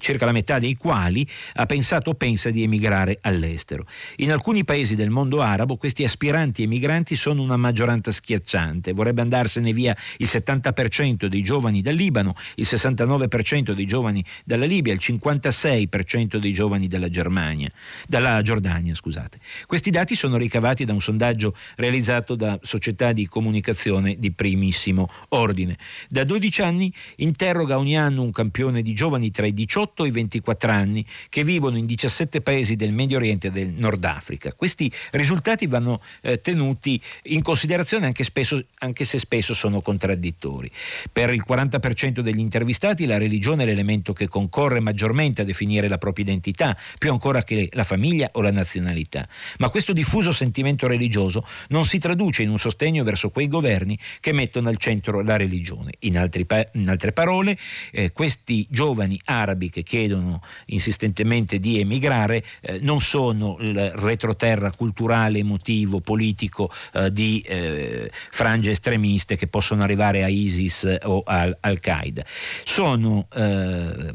[0.03, 3.87] circa la metà dei quali ha pensato o pensa di emigrare all'estero.
[4.17, 8.91] In alcuni paesi del mondo arabo questi aspiranti emigranti sono una maggioranza schiacciante.
[8.91, 14.91] Vorrebbe andarsene via il 70% dei giovani dal Libano, il 69% dei giovani dalla Libia,
[14.91, 17.71] il 56% dei giovani dalla Germania,
[18.05, 19.39] dalla Giordania, scusate.
[19.65, 25.77] Questi dati sono ricavati da un sondaggio realizzato da società di comunicazione di primissimo ordine.
[26.09, 30.11] Da 12 anni interroga ogni anno un campione di giovani tra i 18 e i
[30.11, 34.53] 24 anni che vivono in 17 paesi del Medio Oriente e del Nord Africa.
[34.53, 40.71] Questi risultati vanno eh, tenuti in considerazione anche, spesso, anche se spesso sono contraddittori.
[41.11, 45.97] Per il 40% degli intervistati la religione è l'elemento che concorre maggiormente a definire la
[45.97, 49.27] propria identità, più ancora che la famiglia o la nazionalità.
[49.59, 54.31] Ma questo diffuso sentimento religioso non si traduce in un sostegno verso quei governi che
[54.31, 55.93] mettono al centro la religione.
[55.99, 57.57] In, pa- in altre parole,
[57.91, 65.39] eh, questi giovani arabi che chiedono insistentemente di emigrare eh, non sono il retroterra culturale,
[65.39, 72.23] emotivo, politico eh, di eh, frange estremiste che possono arrivare a ISIS o al- Al-Qaeda.
[72.63, 74.13] Sono eh,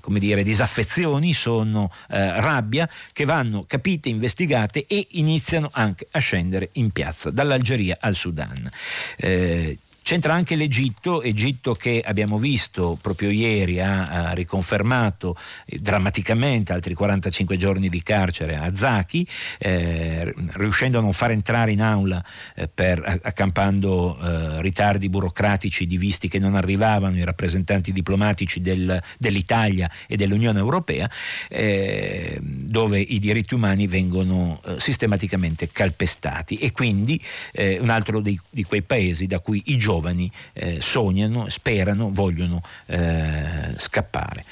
[0.00, 6.68] come dire, disaffezioni, sono eh, rabbia che vanno capite, investigate e iniziano anche a scendere
[6.72, 8.68] in piazza, dall'Algeria al Sudan.
[10.10, 16.72] Eh, C'entra anche l'Egitto, Egitto che abbiamo visto proprio ieri ha, ha riconfermato eh, drammaticamente
[16.72, 19.24] altri 45 giorni di carcere a Zaki,
[19.58, 22.22] eh, riuscendo a non far entrare in aula
[22.56, 29.00] eh, per, accampando eh, ritardi burocratici di visti che non arrivavano i rappresentanti diplomatici del,
[29.16, 31.08] dell'Italia e dell'Unione Europea,
[31.48, 36.56] eh, dove i diritti umani vengono eh, sistematicamente calpestati.
[36.56, 37.22] E quindi
[37.80, 42.62] un altro di, di quei paesi da cui i giovani giovani eh, sognano, sperano, vogliono
[42.86, 44.44] eh, scappare.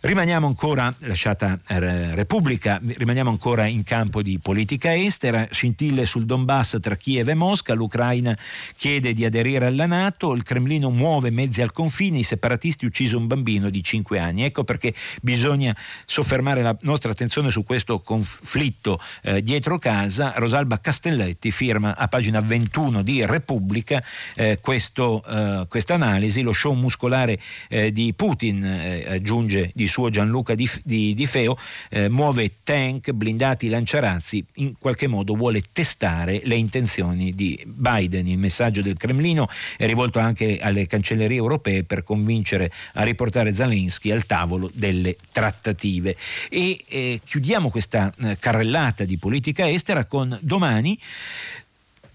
[0.00, 6.78] Rimaniamo ancora, lasciata eh, Repubblica, rimaniamo ancora in campo di politica estera, scintille sul Donbass
[6.80, 8.38] tra Kiev e Mosca, l'Ucraina
[8.76, 13.26] chiede di aderire alla Nato, il Cremlino muove mezzi al confine, i separatisti ucciso un
[13.26, 14.44] bambino di 5 anni.
[14.44, 20.32] Ecco perché bisogna soffermare la nostra attenzione su questo conflitto eh, dietro casa.
[20.36, 24.00] Rosalba Castelletti firma a pagina 21 di Repubblica
[24.36, 30.68] eh, questa analisi, lo show muscolare eh, di Putin eh, aggiunge di suo Gianluca Di,
[30.84, 31.56] di, di Feo,
[31.90, 38.26] eh, muove tank, blindati, lanciarazzi, in qualche modo vuole testare le intenzioni di Biden.
[38.26, 44.10] Il messaggio del Cremlino è rivolto anche alle cancellerie europee per convincere a riportare Zelensky
[44.10, 46.16] al tavolo delle trattative.
[46.48, 50.98] E eh, chiudiamo questa eh, carrellata di politica estera con domani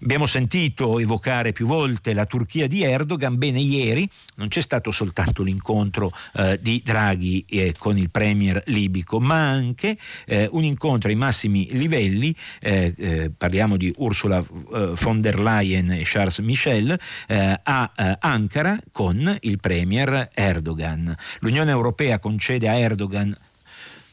[0.04, 5.42] Abbiamo sentito evocare più volte la Turchia di Erdogan, bene ieri non c'è stato soltanto
[5.42, 11.14] l'incontro eh, di Draghi eh, con il premier libico, ma anche eh, un incontro ai
[11.14, 17.00] massimi livelli, eh, eh, parliamo di Ursula eh, von der Leyen e Charles Michel,
[17.62, 21.16] a Ankara con il premier Erdogan.
[21.40, 23.34] L'Unione Europea concede a Erdogan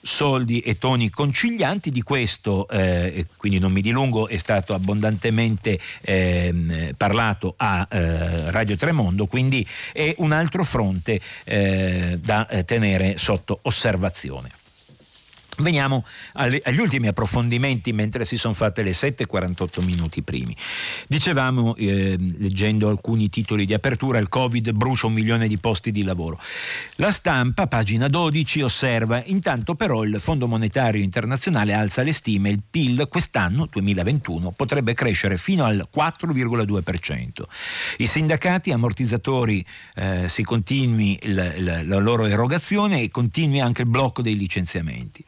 [0.02, 1.92] soldi e toni concilianti.
[1.92, 8.76] Di questo, eh, quindi non mi dilungo, è stato abbondantemente eh, parlato a eh, Radio
[8.78, 14.61] Tremondo, quindi è un altro fronte eh, da eh, tenere sotto osservazione.
[15.58, 20.56] Veniamo agli ultimi approfondimenti mentre si sono fatte le 7.48 minuti primi.
[21.08, 26.04] Dicevamo, eh, leggendo alcuni titoli di apertura, il Covid brucia un milione di posti di
[26.04, 26.40] lavoro.
[26.96, 32.62] La stampa, pagina 12, osserva, intanto però il Fondo Monetario Internazionale alza le stime, il
[32.68, 37.44] PIL quest'anno, 2021, potrebbe crescere fino al 4,2%.
[37.98, 39.64] I sindacati ammortizzatori
[39.96, 45.24] eh, si continui la, la, la loro erogazione e continui anche il blocco dei licenziamenti.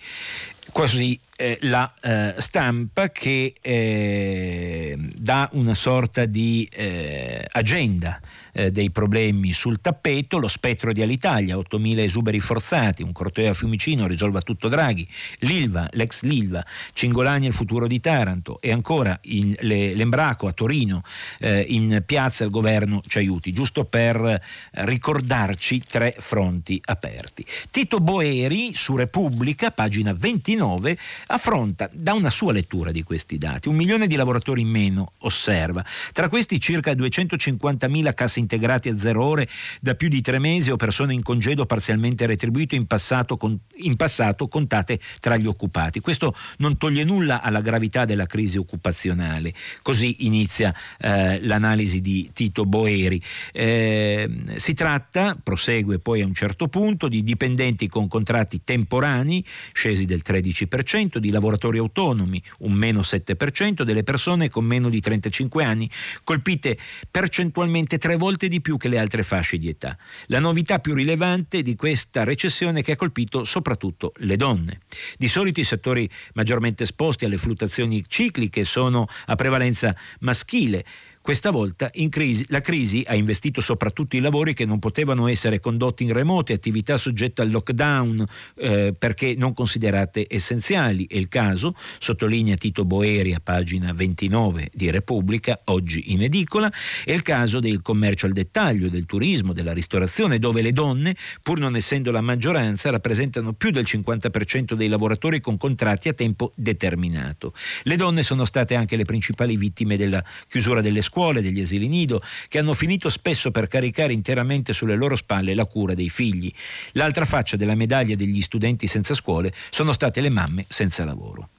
[0.72, 8.20] Così eh, la eh, stampa che eh, dà una sorta di eh, agenda
[8.54, 13.54] eh, dei problemi sul tappeto, lo spettro di Alitalia, 8.000 esuberi forzati, un corteo a
[13.54, 15.08] Fiumicino, risolva tutto Draghi,
[15.40, 20.54] l'Ilva, l'ex Lilva, Cingolani e il futuro di Taranto e ancora in, le, l'Embraco a
[20.54, 21.04] Torino,
[21.40, 27.46] eh, in piazza il governo ci aiuti, giusto per ricordarci tre fronti aperti.
[27.70, 33.76] Tito Boeri su Repubblica, pagina 29, affronta da una sua lettura di questi dati un
[33.76, 39.48] milione di lavoratori in meno, osserva, tra questi circa 250.000 casse integrati a zero ore
[39.82, 43.96] da più di tre mesi o persone in congedo parzialmente retribuito in passato, con, in
[43.96, 46.00] passato contate tra gli occupati.
[46.00, 49.54] Questo non toglie nulla alla gravità della crisi occupazionale.
[49.82, 53.22] Così inizia eh, l'analisi di Tito Boeri.
[53.52, 60.06] Eh, si tratta, prosegue poi a un certo punto, di dipendenti con contratti temporanei, scesi
[60.06, 65.90] del 13%, di lavoratori autonomi, un meno 7%, delle persone con meno di 35 anni,
[66.24, 66.78] colpite
[67.10, 69.98] percentualmente tre volte di più che le altre fasce di età.
[70.28, 74.82] La novità più rilevante di questa recessione che ha colpito soprattutto le donne.
[75.18, 80.84] Di solito i settori maggiormente esposti alle fluttuazioni cicliche sono a prevalenza maschile.
[81.24, 86.04] Questa volta crisi, la crisi ha investito soprattutto i lavori che non potevano essere condotti
[86.04, 91.08] in remoto, attività soggette al lockdown eh, perché non considerate essenziali.
[91.08, 96.70] È il caso, sottolinea Tito Boeri a pagina 29 di Repubblica, oggi in edicola,
[97.06, 101.58] è il caso del commercio al dettaglio, del turismo, della ristorazione, dove le donne, pur
[101.58, 107.54] non essendo la maggioranza, rappresentano più del 50% dei lavoratori con contratti a tempo determinato.
[107.84, 111.88] Le donne sono state anche le principali vittime della chiusura delle scuole scuole, degli asili
[111.88, 116.52] nido, che hanno finito spesso per caricare interamente sulle loro spalle la cura dei figli.
[116.94, 121.50] L'altra faccia della medaglia degli studenti senza scuole sono state le mamme senza lavoro.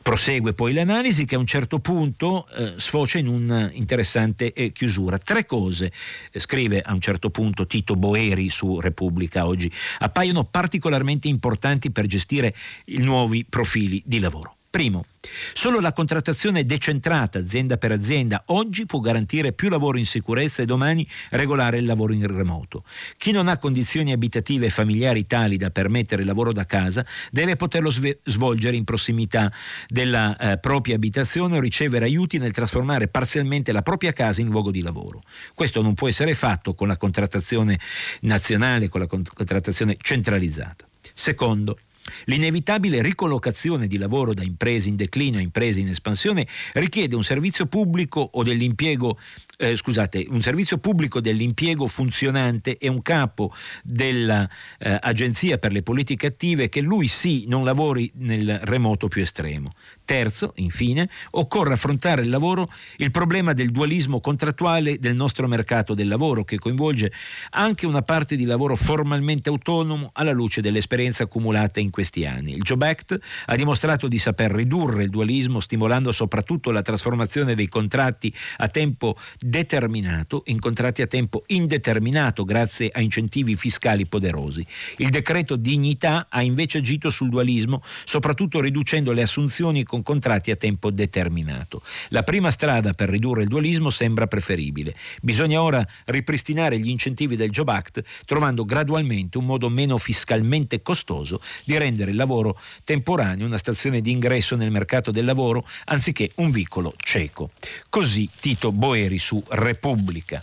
[0.00, 5.18] Prosegue poi l'analisi che a un certo punto eh, sfocia in un'interessante eh, chiusura.
[5.18, 5.92] Tre cose,
[6.30, 12.06] eh, scrive a un certo punto Tito Boeri su Repubblica oggi, appaiono particolarmente importanti per
[12.06, 12.54] gestire
[12.86, 14.57] i nuovi profili di lavoro.
[14.70, 15.06] Primo,
[15.54, 20.66] solo la contrattazione decentrata azienda per azienda oggi può garantire più lavoro in sicurezza e
[20.66, 22.84] domani regolare il lavoro in remoto.
[23.16, 27.56] Chi non ha condizioni abitative e familiari tali da permettere il lavoro da casa deve
[27.56, 27.90] poterlo
[28.24, 29.50] svolgere in prossimità
[29.86, 34.70] della eh, propria abitazione o ricevere aiuti nel trasformare parzialmente la propria casa in luogo
[34.70, 35.22] di lavoro.
[35.54, 37.80] Questo non può essere fatto con la contrattazione
[38.20, 40.86] nazionale, con la contrattazione centralizzata.
[41.14, 41.78] Secondo,
[42.24, 47.66] L'inevitabile ricollocazione di lavoro da imprese in declino a imprese in espansione richiede un servizio
[47.66, 49.18] pubblico o dell'impiego
[49.60, 53.52] eh, scusate, un servizio pubblico dell'impiego funzionante e un capo
[53.82, 59.72] dell'Agenzia eh, per le politiche attive che lui sì non lavori nel remoto più estremo.
[60.04, 66.06] Terzo, infine, occorre affrontare il lavoro il problema del dualismo contrattuale del nostro mercato del
[66.06, 67.12] lavoro che coinvolge
[67.50, 72.54] anche una parte di lavoro formalmente autonomo alla luce dell'esperienza accumulata in questi anni.
[72.54, 77.66] Il Job Act ha dimostrato di saper ridurre il dualismo stimolando soprattutto la trasformazione dei
[77.66, 79.16] contratti a tempo
[79.48, 84.66] determinato in contratti a tempo indeterminato grazie a incentivi fiscali poderosi.
[84.96, 90.50] Il decreto dignità ha invece agito sul dualismo soprattutto riducendo le assunzioni con con contratti
[90.50, 91.82] a tempo determinato.
[92.08, 94.94] La prima strada per ridurre il dualismo sembra preferibile.
[95.22, 101.40] Bisogna ora ripristinare gli incentivi del Job Act trovando gradualmente un modo meno fiscalmente costoso
[101.64, 106.50] di rendere il lavoro temporaneo una stazione di ingresso nel mercato del lavoro anziché un
[106.50, 107.50] vicolo cieco.
[107.88, 110.42] Così Tito Boeri su Repubblica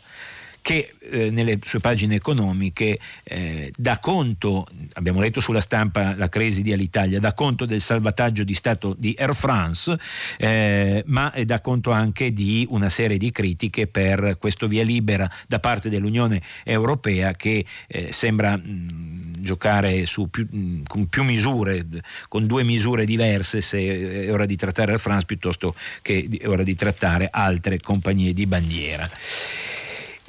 [0.66, 6.64] che eh, nelle sue pagine economiche eh, dà conto, abbiamo letto sulla stampa la crisi
[6.64, 9.96] di Alitalia, dà conto del salvataggio di Stato di Air France,
[10.40, 15.60] eh, ma dà conto anche di una serie di critiche per questo via libera da
[15.60, 21.86] parte dell'Unione Europea che eh, sembra mh, giocare più, mh, con più misure,
[22.28, 26.64] con due misure diverse se è ora di trattare Air France piuttosto che è ora
[26.64, 29.08] di trattare altre compagnie di bandiera.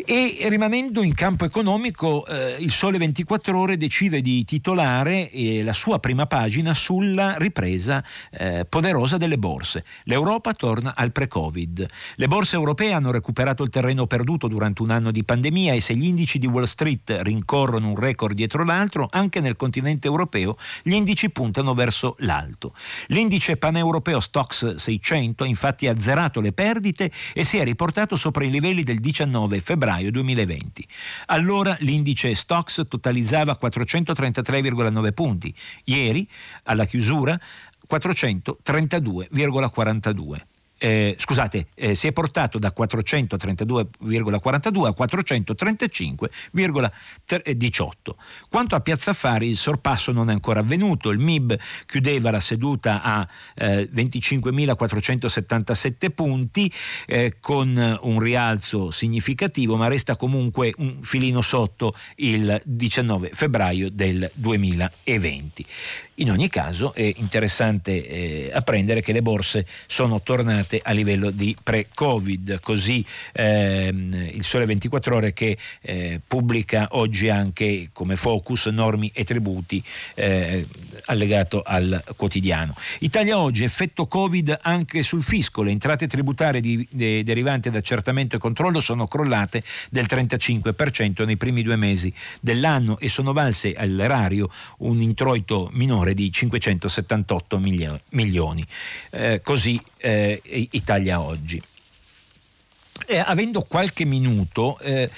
[0.08, 5.72] E rimanendo in campo economico, eh, il Sole 24 Ore decide di titolare eh, la
[5.72, 9.84] sua prima pagina sulla ripresa eh, poderosa delle borse.
[10.04, 11.86] L'Europa torna al pre-Covid.
[12.14, 15.96] Le borse europee hanno recuperato il terreno perduto durante un anno di pandemia e se
[15.96, 20.92] gli indici di Wall Street rincorrono un record dietro l'altro, anche nel continente europeo gli
[20.92, 22.74] indici puntano verso l'alto.
[23.08, 28.50] L'indice paneuropeo Stox 600 ha infatti azzerato le perdite e si è riportato sopra i
[28.50, 30.86] livelli del 19 febbraio febbraio 2020.
[31.26, 36.26] Allora l'indice Stox totalizzava 433,9 punti, ieri
[36.64, 37.38] alla chiusura
[37.88, 40.40] 432,42
[40.78, 47.90] eh, scusate, eh, si è portato da 432,42 a 435,18.
[48.50, 53.00] Quanto a Piazza Affari il sorpasso non è ancora avvenuto, il MIB chiudeva la seduta
[53.02, 56.70] a eh, 25.477 punti
[57.06, 64.30] eh, con un rialzo significativo, ma resta comunque un filino sotto il 19 febbraio del
[64.34, 65.64] 2020.
[66.18, 71.30] In ogni caso è interessante eh, apprendere che le borse sono tornate tornate a livello
[71.30, 72.60] di pre-Covid.
[72.60, 79.24] Così ehm, il Sole 24 Ore che eh, pubblica oggi anche come focus normi e
[79.24, 79.82] tributi
[80.14, 80.66] eh,
[81.06, 82.74] allegato al quotidiano.
[83.00, 85.62] Italia oggi, effetto Covid anche sul fisco.
[85.62, 91.36] Le entrate tributarie di, de, derivanti da accertamento e controllo sono crollate del 35% nei
[91.36, 97.58] primi due mesi dell'anno e sono valse all'erario un introito minore di 578
[98.10, 98.64] milioni.
[99.10, 101.60] Eh, così eh, Italia oggi.
[103.08, 105.08] Eh, avendo qualche minuto eh,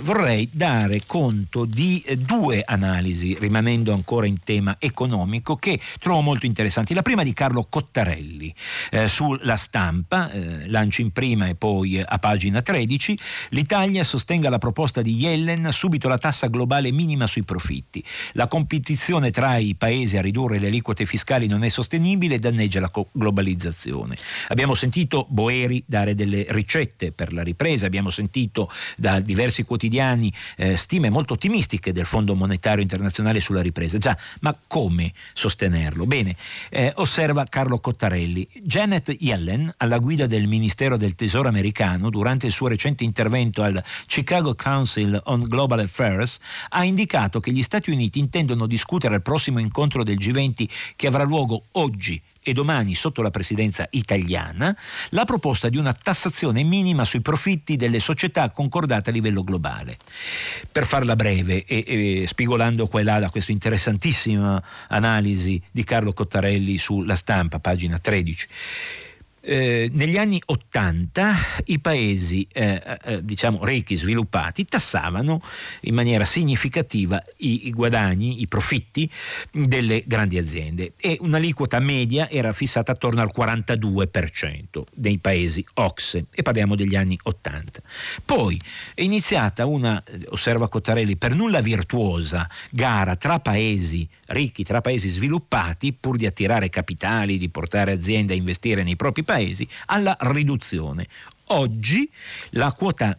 [0.00, 6.44] vorrei dare conto di eh, due analisi, rimanendo ancora in tema economico, che trovo molto
[6.44, 6.92] interessanti.
[6.92, 8.54] La prima di Carlo Cottarelli
[8.90, 13.18] eh, sulla stampa, eh, lancio in prima e poi a pagina 13,
[13.50, 18.04] l'Italia sostenga la proposta di Yellen subito la tassa globale minima sui profitti.
[18.32, 22.80] La competizione tra i paesi a ridurre le aliquote fiscali non è sostenibile e danneggia
[22.80, 24.18] la globalizzazione.
[24.48, 27.86] Abbiamo sentito Boeri dare delle ricette per la ripresa.
[27.86, 33.98] Abbiamo sentito da diversi quotidiani eh, stime molto ottimistiche del Fondo Monetario Internazionale sulla ripresa.
[33.98, 36.04] Già, ma come sostenerlo?
[36.06, 36.36] Bene,
[36.70, 38.46] eh, osserva Carlo Cottarelli.
[38.62, 43.82] Janet Yellen, alla guida del Ministero del Tesoro americano, durante il suo recente intervento al
[44.06, 46.38] Chicago Council on Global Affairs,
[46.70, 51.22] ha indicato che gli Stati Uniti intendono discutere al prossimo incontro del G20 che avrà
[51.24, 54.74] luogo oggi e domani sotto la presidenza italiana
[55.10, 59.98] la proposta di una tassazione minima sui profitti delle società concordate a livello globale.
[60.72, 66.14] Per farla breve e, e spigolando qua e là da questa interessantissima analisi di Carlo
[66.14, 68.48] Cottarelli sulla stampa, pagina 13.
[69.50, 71.34] Eh, negli anni 80
[71.64, 75.40] i paesi eh, eh, diciamo ricchi, sviluppati, tassavano
[75.82, 79.10] in maniera significativa i, i, guadagni, i profitti
[79.50, 86.42] delle grandi aziende e un'aliquota media era fissata attorno al 42% dei paesi OXE e
[86.42, 87.80] parliamo degli anni 80.
[88.26, 88.60] Poi
[88.92, 95.92] è iniziata una, osserva Cottarelli, per nulla virtuosa gara tra paesi ricchi, tra paesi sviluppati,
[95.92, 101.06] pur di attirare capitali, di portare aziende a investire nei propri paesi, paesi alla riduzione.
[101.50, 102.10] Oggi
[102.50, 103.16] la quota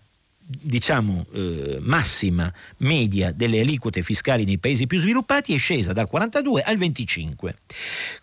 [0.51, 6.61] diciamo eh, massima media delle aliquote fiscali nei paesi più sviluppati è scesa dal 42
[6.63, 7.55] al 25.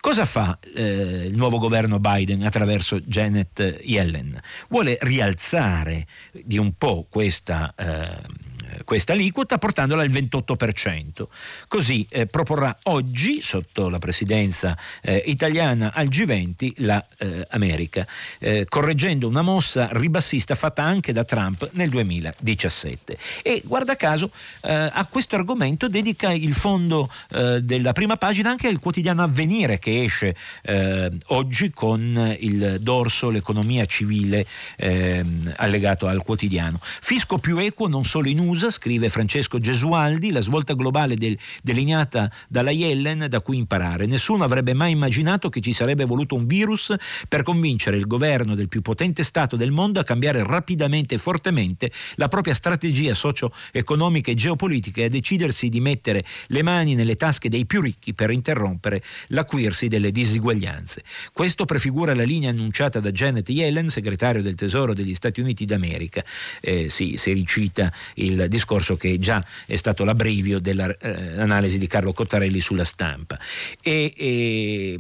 [0.01, 4.39] Cosa fa eh, il nuovo governo Biden attraverso Janet Yellen?
[4.69, 8.45] Vuole rialzare di un po' questa eh,
[8.85, 11.27] questa aliquota portandola al 28%.
[11.69, 18.07] Così eh, proporrà oggi, sotto la presidenza eh, italiana al G20, l'America,
[18.41, 23.19] la, eh, correggendo una mossa ribassista fatta anche da Trump nel 2017.
[23.43, 24.31] E guarda caso
[24.63, 29.79] eh, a questo argomento dedica il fondo eh, della prima pagina anche il quotidiano Avvenire
[29.79, 34.47] che esce eh, oggi con il dorso l'economia civile
[34.77, 36.79] ehm, allegato al quotidiano.
[36.81, 42.31] Fisco più equo non solo in USA, scrive Francesco Gesualdi, la svolta globale del, delineata
[42.49, 44.07] dalla Yellen da cui imparare.
[44.07, 46.95] Nessuno avrebbe mai immaginato che ci sarebbe voluto un virus
[47.29, 51.91] per convincere il governo del più potente Stato del mondo a cambiare rapidamente e fortemente
[52.17, 57.49] la propria strategia socio-economica e geopolitica e a decidersi di mettere le mani nelle tasche
[57.49, 61.03] dei più ricchi per interrompere l'acuirsi delle disuguaglianze.
[61.33, 66.25] Questo prefigura la linea annunciata da Janet Yellen, segretario del Tesoro degli Stati Uniti d'America.
[66.61, 72.61] Eh, sì, si ricita il discorso che già è stato l'abbrivio dell'analisi di Carlo Cottarelli
[72.61, 73.39] sulla stampa.
[73.83, 74.99] E, e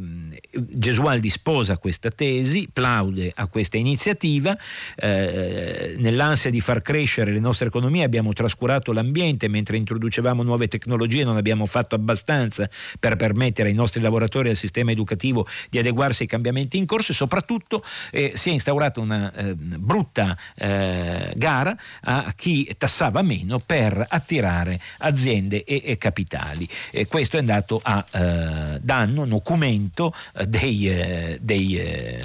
[0.50, 4.56] Gesualdi sposa questa tesi, plaude a questa iniziativa,
[4.96, 11.24] eh, nell'ansia di far crescere le nostre economie abbiamo trascurato l'ambiente mentre introducevamo nuove tecnologie
[11.24, 12.68] non abbiamo fatto abbastanza
[12.98, 17.12] per permettere ai nostri lavoratori e al sistema educativo di adeguarsi ai cambiamenti in corso
[17.12, 23.35] e soprattutto eh, si è instaurata una eh, brutta eh, gara a chi tassava meno
[23.36, 26.68] Torino per attirare aziende e, e capitali.
[26.90, 32.24] E questo è andato a eh, danno, documento eh, dei, eh, dei, eh,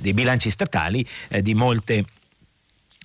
[0.00, 2.04] dei, bilanci statali eh, di molte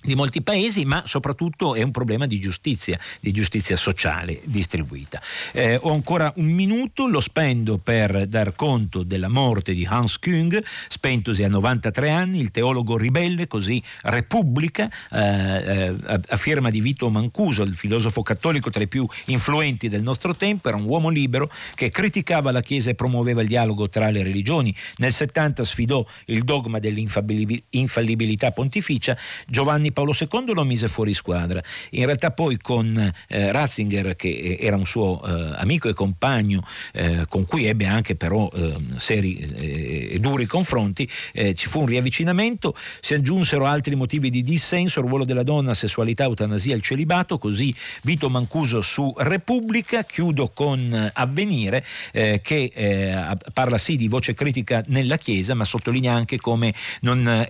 [0.06, 5.20] di molti paesi, ma soprattutto è un problema di giustizia, di giustizia sociale distribuita.
[5.52, 10.62] Eh, ho ancora un minuto, lo spendo per dar conto della morte di Hans Küng,
[10.88, 15.94] spentosi a 93 anni, il teologo ribelle, così Repubblica, eh, eh,
[16.28, 20.68] a firma di Vito Mancuso, il filosofo cattolico tra i più influenti del nostro tempo,
[20.68, 24.74] era un uomo libero che criticava la Chiesa e promuoveva il dialogo tra le religioni.
[24.98, 29.16] Nel 70 sfidò il dogma dell'infallibilità pontificia.
[29.46, 31.62] Giovanni Paolo II lo mise fuori squadra.
[31.92, 37.24] In realtà poi con eh, Ratzinger, che era un suo eh, amico e compagno, eh,
[37.30, 41.86] con cui ebbe anche però ehm, seri eh, e duri confronti, eh, ci fu un
[41.86, 47.74] riavvicinamento, si aggiunsero altri motivi di dissenso, ruolo della donna, sessualità, eutanasia, il celibato, così
[48.02, 55.54] Vito Mancuso su Repubblica, chiudo con Avvenire che parla sì di voce critica nella Chiesa,
[55.54, 57.46] ma sottolinea anche come non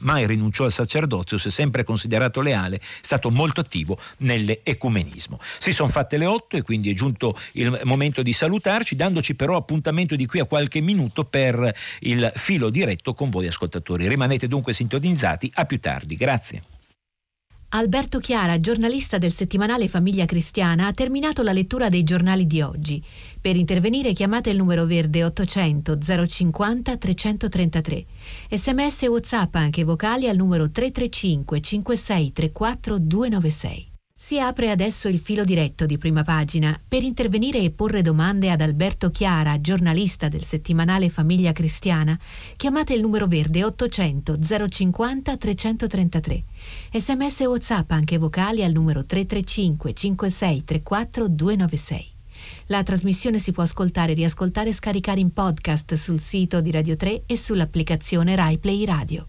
[0.00, 5.40] mai rinunciò al sacerdozio, si è sempre considerato leale, è stato molto attivo nell'ecumenismo.
[5.58, 9.56] Si sono fatte le otto e quindi è giunto il momento di salutarci, dandoci però
[9.56, 14.08] appuntamento di qui a qualche minuto per il filo diretto con voi ascoltatori.
[14.08, 16.16] Rimanete dunque sintonizzati, a più tardi.
[16.16, 16.77] Grazie.
[17.70, 23.02] Alberto Chiara, giornalista del settimanale Famiglia Cristiana, ha terminato la lettura dei giornali di oggi.
[23.38, 28.06] Per intervenire chiamate il numero verde 800 050 333.
[28.48, 33.97] Sms e WhatsApp anche vocali al numero 335 56 34 296.
[34.20, 36.78] Si apre adesso il filo diretto di prima pagina.
[36.88, 42.18] Per intervenire e porre domande ad Alberto Chiara, giornalista del settimanale Famiglia Cristiana,
[42.56, 44.38] chiamate il numero verde 800
[44.68, 46.44] 050 333.
[46.94, 52.06] Sms e WhatsApp anche vocali al numero 335 56 34 296.
[52.66, 57.22] La trasmissione si può ascoltare, riascoltare e scaricare in podcast sul sito di Radio 3
[57.24, 59.28] e sull'applicazione RaiPlay Radio.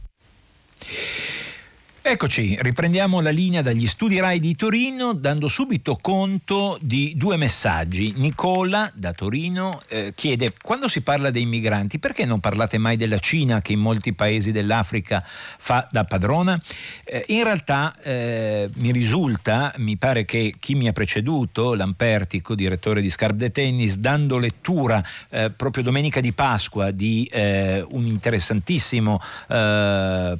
[2.12, 8.14] Eccoci, riprendiamo la linea dagli studi RAI di Torino dando subito conto di due messaggi.
[8.18, 13.20] Nicola da Torino eh, chiede, quando si parla dei migranti, perché non parlate mai della
[13.20, 16.60] Cina che in molti paesi dell'Africa fa da padrona?
[17.03, 23.01] Eh, in realtà eh, mi risulta, mi pare che chi mi ha preceduto, Lampertico, direttore
[23.01, 29.22] di Scarp de Tennis, dando lettura eh, proprio domenica di Pasqua di eh, un interessantissimo
[29.47, 30.38] eh,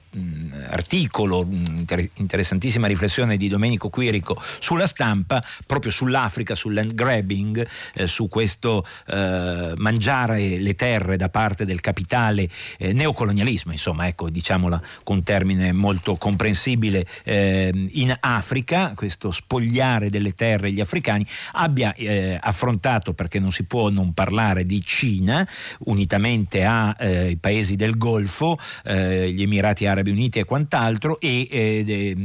[0.68, 1.58] articolo,
[2.16, 8.86] interessantissima riflessione di Domenico Quirico sulla stampa, proprio sull'Africa, sul land grabbing, eh, su questo
[9.08, 12.48] eh, mangiare le terre da parte del capitale
[12.78, 20.34] eh, neocolonialismo, insomma, ecco, diciamola con termine molto comprensibile, eh, in Africa, questo spogliare delle
[20.34, 25.48] terre gli africani, abbia eh, affrontato, perché non si può non parlare di Cina,
[25.80, 32.16] unitamente ai eh, paesi del Golfo, gli Emirati Arabi Uniti e quant'altro, e eh,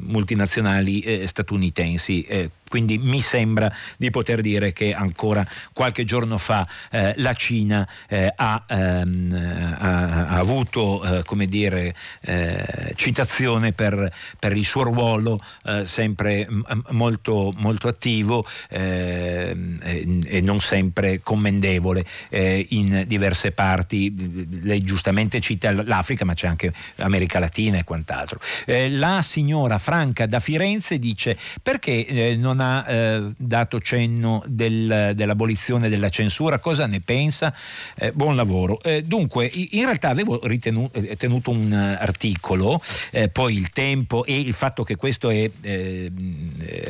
[0.00, 2.50] multinazionali eh, statunitensi.
[2.72, 8.32] Quindi mi sembra di poter dire che ancora qualche giorno fa eh, la Cina eh,
[8.34, 15.38] ha, ehm, ha, ha, avuto eh, come dire, eh, citazione per, per, il suo ruolo
[15.66, 16.62] eh, sempre m-
[16.92, 24.48] molto, molto attivo ehm, e non sempre commendevole eh, in diverse parti.
[24.62, 28.40] Lei giustamente cita l'Africa, ma c'è anche l'America Latina e quant'altro.
[28.64, 36.08] la signora Franca da Firenze dice perché non ha eh, dato cenno del, dell'abolizione della
[36.08, 37.54] censura, cosa ne pensa?
[37.96, 38.80] Eh, buon lavoro.
[38.82, 44.38] Eh, dunque, in realtà avevo ritenuto eh, tenuto un articolo, eh, poi il tempo e
[44.38, 46.12] il fatto che questo è, eh,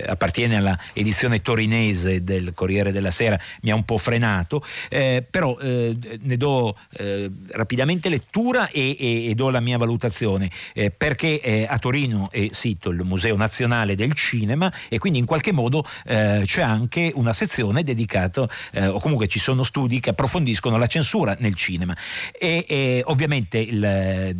[0.06, 6.36] appartiene alla edizione torinese del Corriere della Sera mi ha un po' frenato, però ne
[6.36, 6.76] do
[7.48, 10.50] rapidamente lettura e, e, e, do la mia valutazione,
[10.96, 15.61] perché a Torino è sito il Museo Nazionale del Cinema e quindi in qualche modo
[15.62, 20.76] modo eh, c'è anche una sezione dedicata, eh, o comunque ci sono studi che approfondiscono
[20.76, 21.96] la censura nel cinema.
[22.32, 24.36] E, e ovviamente il, eh,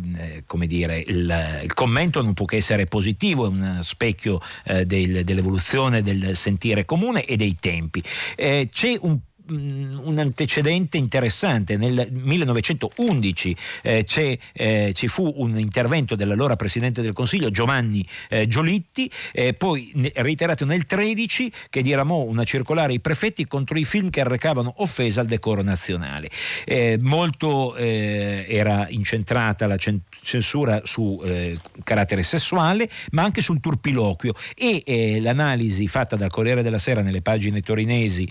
[0.65, 6.01] dire, il, il, commento non può che essere positivo, è un specchio eh, del, dell'evoluzione
[6.01, 8.03] del sentire comune e dei tempi.
[8.35, 9.17] Eh, c'è un
[9.47, 11.75] un antecedente interessante.
[11.77, 14.05] Nel 1911 eh,
[14.53, 20.65] eh, ci fu un intervento dell'allora Presidente del Consiglio Giovanni eh, Giolitti, eh, poi reiterato
[20.65, 25.27] nel 13 che diramò una circolare ai prefetti contro i film che arrecavano offesa al
[25.27, 26.29] decoro nazionale.
[26.65, 31.21] Eh, molto eh, era incentrata la censura su
[31.83, 37.61] carattere sessuale, ma anche sul turpiloquio e l'analisi fatta dal Corriere della Sera nelle pagine
[37.61, 38.29] torinesi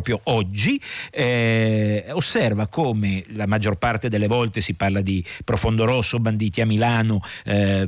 [0.00, 0.80] proprio oggi,
[1.10, 6.66] eh, osserva come la maggior parte delle volte si parla di Profondo Rosso, Banditi a
[6.66, 7.86] Milano, eh,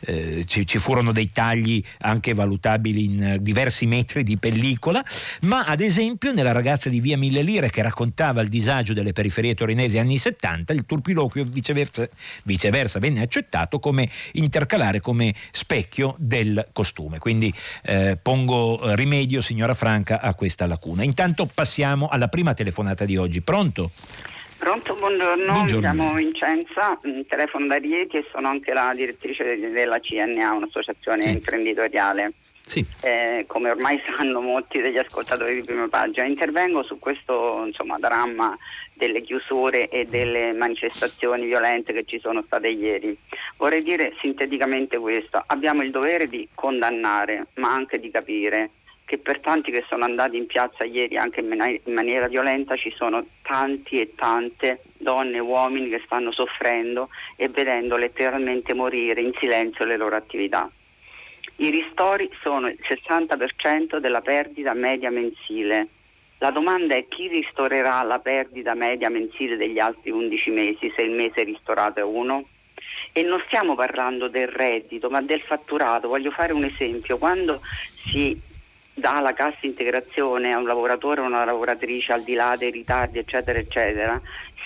[0.00, 5.04] eh, ci, ci, furono dei tagli anche valutabili in diversi metri di pellicola,
[5.42, 9.54] ma ad esempio nella ragazza di Via Mille Lire che raccontava il disagio delle periferie
[9.54, 12.08] torinesi anni 70, il turpiloquio viceversa,
[12.44, 17.18] viceversa venne accettato come intercalare come specchio del costume.
[17.18, 21.02] Quindi eh, pongo rimedio, signora Franca, a questa lacuna.
[21.02, 23.40] Intanto passiamo alla prima telefonata di oggi.
[23.40, 23.90] Pronto?
[24.58, 25.52] Pronto, buongiorno.
[25.52, 25.80] buongiorno.
[25.80, 31.30] Siamo Vincenza, mm, telefono da Rieti e sono anche la direttrice della CNA, un'associazione sì.
[31.30, 32.32] imprenditoriale.
[32.62, 32.84] Sì.
[33.02, 38.56] Eh, come ormai sanno molti degli ascoltatori di prima pagina, intervengo su questo insomma, dramma
[38.92, 43.16] delle chiusure e delle manifestazioni violente che ci sono state ieri.
[43.56, 48.70] Vorrei dire sinteticamente questo, abbiamo il dovere di condannare ma anche di capire
[49.06, 53.24] che per tanti che sono andati in piazza ieri anche in maniera violenta ci sono
[53.42, 59.84] tanti e tante donne e uomini che stanno soffrendo e vedendo letteralmente morire in silenzio
[59.84, 60.68] le loro attività.
[61.58, 65.86] I ristori sono il 60% della perdita media mensile.
[66.38, 71.12] La domanda è chi ristorerà la perdita media mensile degli altri 11 mesi se il
[71.12, 72.44] mese ristorato è uno?
[73.12, 76.08] E non stiamo parlando del reddito, ma del fatturato.
[76.08, 77.16] Voglio fare un esempio.
[77.16, 77.62] Quando
[78.04, 78.38] si
[78.98, 83.18] dà la cassa integrazione a un lavoratore o una lavoratrice al di là dei ritardi,
[83.18, 84.18] eccetera, eccetera,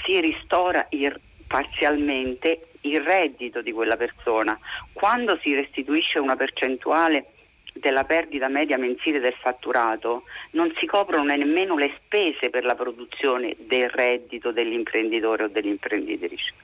[0.05, 1.19] si ristora il,
[1.49, 4.57] parzialmente il reddito di quella persona.
[4.93, 7.27] Quando si restituisce una percentuale
[7.73, 10.23] della perdita media mensile del fatturato,
[10.53, 16.55] non si coprono nemmeno le spese per la produzione del reddito dell'imprenditore o dell'imprenditrice.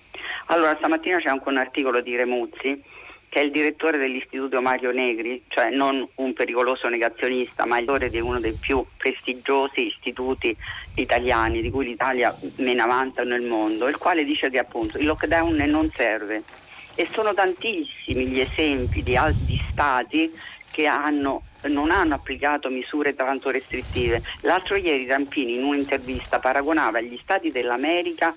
[0.47, 2.81] Allora, stamattina c'è anche un articolo di Remuzzi
[3.29, 8.11] che è il direttore dell'Istituto Mario Negri, cioè non un pericoloso negazionista, ma il direttore
[8.11, 10.57] di uno dei più prestigiosi istituti
[10.95, 15.57] italiani, di cui l'Italia meno avanza nel mondo, il quale dice che appunto il lockdown
[15.67, 16.43] non serve.
[16.95, 20.33] E sono tantissimi gli esempi di altri stati
[20.71, 24.23] che hanno, non hanno applicato misure tanto restrittive.
[24.43, 28.35] L'altro ieri Rampini in un'intervista paragonava gli stati dell'America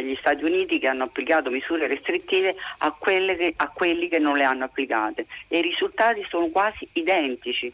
[0.00, 4.44] degli Stati Uniti che hanno applicato misure restrittive a, che, a quelli che non le
[4.44, 7.72] hanno applicate e i risultati sono quasi identici.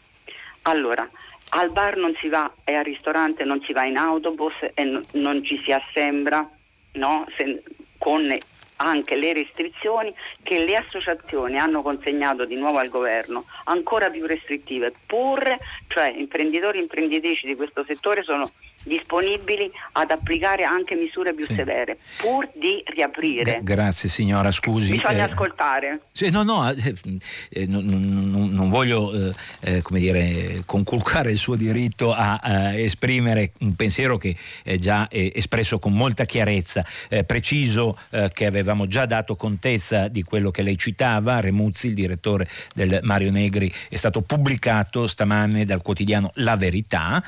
[0.63, 1.07] Allora,
[1.49, 5.01] al bar non si va e al ristorante non si va in autobus e no,
[5.13, 6.49] non ci si assembra
[6.93, 7.25] no?
[7.35, 7.61] Se,
[7.97, 8.35] con
[8.77, 14.93] anche le restrizioni che le associazioni hanno consegnato di nuovo al governo, ancora più restrittive,
[15.05, 15.55] pur,
[15.87, 18.49] cioè imprenditori e imprenditrici di questo settore sono
[18.83, 21.55] disponibili ad applicare anche misure più sì.
[21.55, 23.59] severe, pur di riaprire.
[23.59, 24.93] G- grazie signora, scusi.
[24.93, 26.01] Bisogna eh, ascoltare.
[26.11, 26.93] Sì, no, no, eh,
[27.49, 32.73] eh, non, non, non, voglio eh, eh, come dire, conculcare il suo diritto a, a
[32.75, 36.85] esprimere un pensiero che è già espresso con molta chiarezza.
[37.09, 37.97] Eh, preciso
[38.33, 43.31] che avevamo già dato contezza di quello che lei citava, Remuzzi, il direttore del Mario
[43.31, 47.23] Negri, è stato pubblicato stamane dal quotidiano La Verità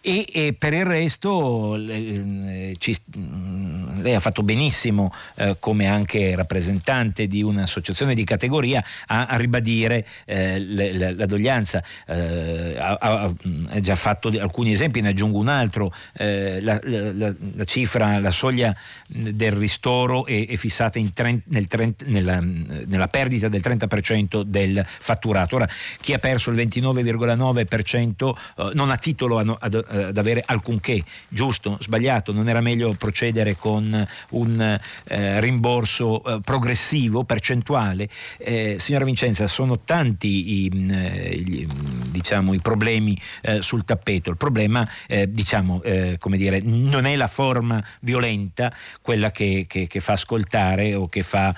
[0.00, 6.34] e, e per il resto eh, ci, mm, lei ha fatto benissimo eh, come anche
[6.34, 11.82] rappresentante di un'associazione di categoria a, a ribadire eh, le, la doglianza.
[12.06, 13.32] Eh, ha, ha,
[13.80, 15.92] già fatto alcuni esempi, ne aggiungo un altro.
[16.16, 18.74] Eh, la, la, la, cifra, la soglia
[19.06, 25.56] del ristoro è, è fissata trent, nel trent, nella, nella, perdita del 30% del fatturato.
[25.56, 25.68] Ora,
[26.00, 32.32] chi ha perso il 29,9% eh, non ha titolo ad avere alcun che, giusto, sbagliato,
[32.32, 38.08] non era meglio procedere con un eh, rimborso eh, progressivo, percentuale?
[38.38, 41.66] Eh, signora Vincenza, sono tanti i, mm, eh, gli,
[42.10, 44.30] diciamo, i problemi eh, sul tappeto.
[44.30, 45.82] Il problema, eh, diciamo,
[46.18, 48.72] come dire, non è la forma violenta,
[49.02, 51.54] quella che, che, che fa ascoltare o che fa,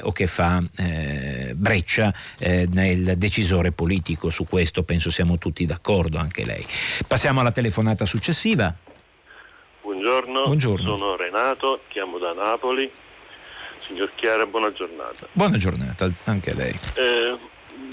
[0.00, 0.62] o che fa
[1.54, 4.30] breccia nel decisore politico.
[4.30, 6.64] Su questo penso siamo tutti d'accordo, anche lei.
[7.06, 8.74] Passiamo alla telefonata successiva successiva.
[9.82, 12.90] Buongiorno, Buongiorno, sono Renato, chiamo da Napoli.
[13.86, 15.26] Signor Chiara, buona giornata.
[15.32, 16.78] Buona giornata anche a lei.
[16.94, 17.36] Eh,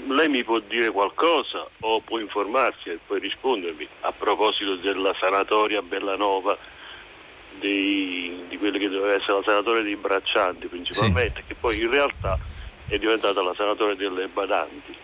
[0.06, 5.82] lei mi può dire qualcosa o può informarsi e poi rispondermi a proposito della sanatoria
[5.82, 6.56] Bellanova
[7.58, 11.46] dei, di quelle che doveva essere la sanatoria dei braccianti principalmente, sì.
[11.48, 12.38] che poi in realtà
[12.86, 14.94] è diventata la sanatoria delle badanti,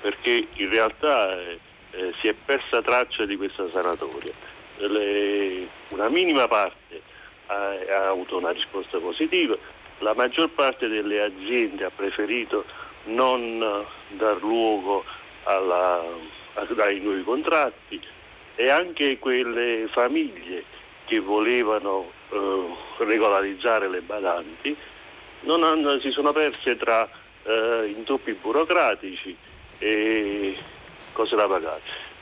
[0.00, 1.58] perché in realtà eh,
[1.96, 4.32] eh, si è persa traccia di questa sanatoria.
[4.78, 7.00] Le, una minima parte
[7.46, 9.56] ha, ha, avuto una risposta positiva,
[10.00, 12.64] la maggior parte delle aziende ha preferito
[13.04, 15.04] non dar luogo
[15.44, 16.02] alla,
[16.54, 18.00] ai nuovi contratti
[18.56, 20.64] e anche quelle famiglie
[21.06, 22.64] che volevano eh,
[22.98, 24.76] regolarizzare le badanti
[25.46, 27.08] hanno, si sono perse tra
[27.44, 29.36] eh, intoppi burocratici
[29.78, 30.56] e
[31.16, 31.80] cose da pagare.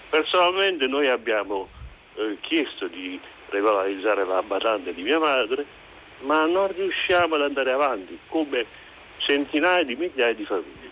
[0.08, 1.68] Personalmente noi abbiamo
[2.14, 3.18] eh, chiesto di
[3.48, 5.66] regolarizzare la badante di mia madre,
[6.20, 8.64] ma non riusciamo ad andare avanti come
[9.18, 10.83] centinaia di migliaia di famiglie.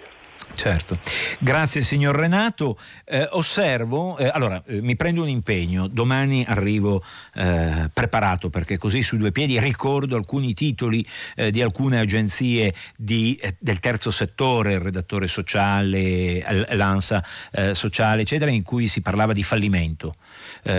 [0.54, 0.98] Certo,
[1.42, 2.78] Grazie signor Renato.
[3.04, 7.02] Eh, osservo, eh, allora eh, mi prendo un impegno, domani arrivo
[7.34, 13.34] eh, preparato perché così su due piedi ricordo alcuni titoli eh, di alcune agenzie di,
[13.42, 16.44] eh, del terzo settore, il redattore sociale,
[16.74, 17.24] l'ANSA
[17.72, 20.14] sociale, eccetera, in cui si parlava di fallimento,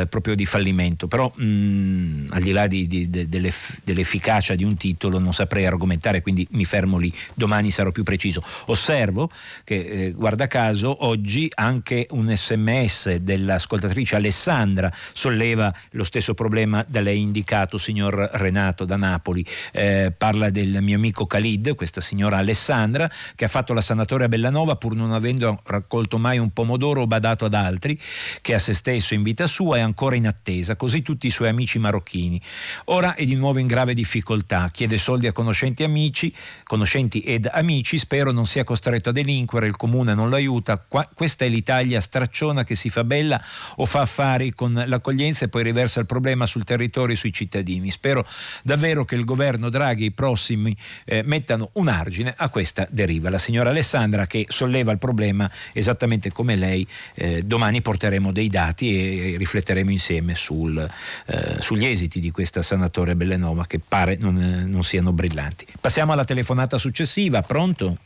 [0.07, 1.07] proprio di fallimento.
[1.07, 5.33] Però mh, mm, al di là di, di, de, dell'eff- dell'efficacia di un titolo non
[5.33, 8.41] saprei argomentare, quindi mi fermo lì, domani sarò più preciso.
[8.67, 9.29] Osservo
[9.63, 17.21] che, guarda caso oggi anche un sms dell'ascoltatrice Alessandra solleva lo stesso problema da lei
[17.21, 19.45] indicato, signor Renato da Napoli.
[19.71, 24.29] Eh, parla del mio amico Khalid, questa signora Alessandra, che ha fatto la sanatoria a
[24.29, 27.99] Bellanova pur non avendo raccolto mai un pomodoro o badato ad altri,
[28.41, 31.49] che a se stesso in vita sua è ancora in attesa, così tutti i suoi
[31.49, 32.41] amici marocchini.
[32.85, 36.33] Ora è di nuovo in grave difficoltà, chiede soldi a conoscenti amici,
[36.63, 41.07] conoscenti ed amici, spero non sia costretto a delinquere, il comune non lo aiuta, Qua,
[41.13, 43.41] questa è l'Italia stracciona che si fa bella
[43.77, 47.89] o fa affari con l'accoglienza e poi riversa il problema sul territorio e sui cittadini.
[47.89, 48.25] Spero
[48.63, 50.75] davvero che il governo Draghi e i prossimi
[51.05, 53.29] eh, mettano un argine a questa deriva.
[53.29, 59.33] La signora Alessandra che solleva il problema esattamente come lei, eh, domani porteremo dei dati
[59.33, 60.77] e rifletteremo insieme sul,
[61.25, 65.65] eh, sugli esiti di questa sanatoria Bellenova che pare non, non siano brillanti.
[65.79, 67.97] Passiamo alla telefonata successiva, pronto?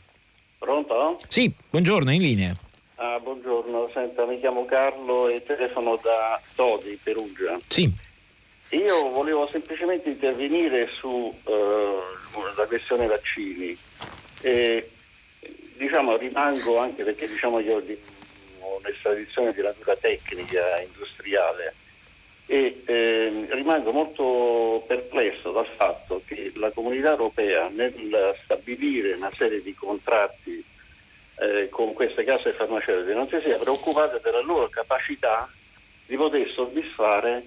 [0.88, 1.24] Pronto?
[1.28, 2.54] Sì, buongiorno, in linea.
[2.94, 7.58] Ah, buongiorno, senta, mi chiamo Carlo e telefono da Todi, Perugia.
[7.68, 7.92] Sì.
[8.70, 13.76] Io volevo semplicemente intervenire sulla eh, questione vaccini.
[14.40, 14.90] E,
[15.76, 17.76] diciamo, rimango anche perché diciamo, io
[18.60, 21.74] ho un'estradizione di natura tecnica, industriale,
[22.46, 29.60] e eh, rimango molto perplesso dal fatto che la comunità europea nel stabilire una serie
[29.60, 30.64] di contratti
[31.40, 35.50] eh, con queste case farmaceutiche non si sia preoccupata della loro capacità
[36.06, 37.44] di poter soddisfare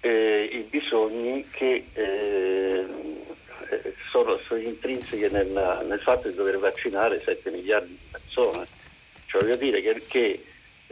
[0.00, 2.86] eh, i bisogni che eh,
[4.10, 8.66] sono, sono intrinseche nel, nel, fatto di dover vaccinare 7 miliardi di persone.
[9.26, 10.44] Cioè voglio dire che, che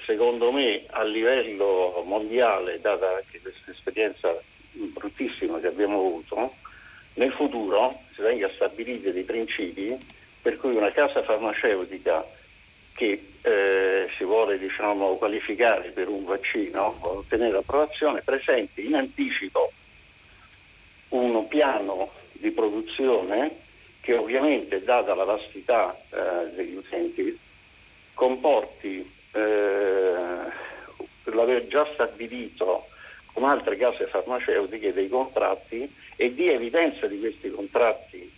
[0.04, 4.38] secondo me a livello mondiale, data anche questa esperienza
[4.72, 6.54] bruttissima che abbiamo avuto,
[7.14, 9.96] nel futuro si venga stabiliti dei principi
[10.46, 12.24] per cui una casa farmaceutica
[12.94, 19.72] che eh, si vuole diciamo, qualificare per un vaccino o ottenere approvazione presenti in anticipo
[21.08, 23.56] un piano di produzione
[24.00, 27.36] che ovviamente data la vastità eh, degli utenti
[28.14, 29.00] comporti
[29.32, 30.12] eh,
[31.24, 32.86] l'aver già stabilito
[33.32, 38.35] con altre case farmaceutiche dei contratti e di evidenza di questi contratti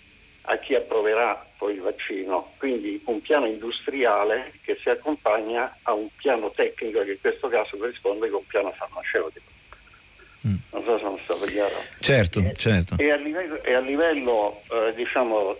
[0.50, 6.08] a chi approverà poi il vaccino, quindi un piano industriale che si accompagna a un
[6.16, 9.46] piano tecnico che in questo caso corrisponde con un piano farmaceutico.
[10.46, 10.54] Mm.
[10.70, 11.74] Non so se sono stato chiaro.
[12.00, 12.94] Certo, e, certo.
[12.98, 15.56] E a livello, e a livello eh, diciamo,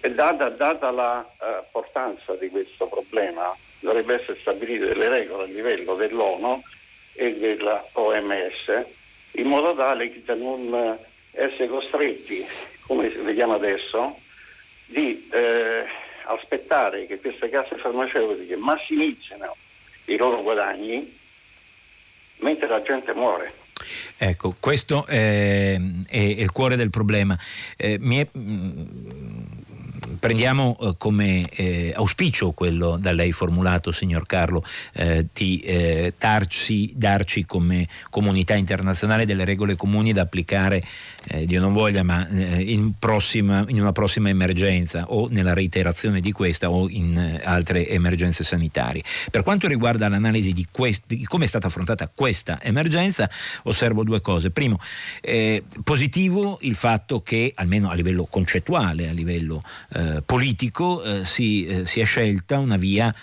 [0.00, 5.94] eh, data, data l'importanza eh, di questo problema, dovrebbe essere stabilite delle regole a livello
[5.94, 6.62] dell'ONU
[7.12, 8.84] e della OMS
[9.32, 10.98] in modo tale da non
[11.32, 12.44] essere costretti,
[12.86, 14.18] come vediamo adesso,
[14.86, 15.84] di eh,
[16.24, 19.56] aspettare che queste case farmaceutiche massimizzino
[20.06, 21.18] i loro guadagni
[22.38, 23.62] mentre la gente muore.
[24.16, 27.38] Ecco, questo è, è, il cuore del problema.
[27.76, 28.28] Eh, mi è,
[30.18, 36.92] prendiamo eh, come eh, auspicio quello da lei formulato, signor Carlo, eh, di eh, darci,
[36.94, 40.82] darci, come comunità internazionale delle regole comuni da applicare,
[41.28, 46.32] eh, Dio non voglia, ma in, prossima, in, una prossima emergenza o nella reiterazione di
[46.32, 49.02] questa o in altre emergenze sanitarie.
[49.30, 53.28] Per quanto riguarda l'analisi di, quest, di come è stata affrontata questa emergenza,
[53.64, 54.50] osservo due cose.
[54.50, 54.78] Primo,
[55.82, 59.62] positivo il fatto che, almeno a livello concettuale, a livello
[59.94, 63.14] eh, politico eh, si, eh, si è scelta una via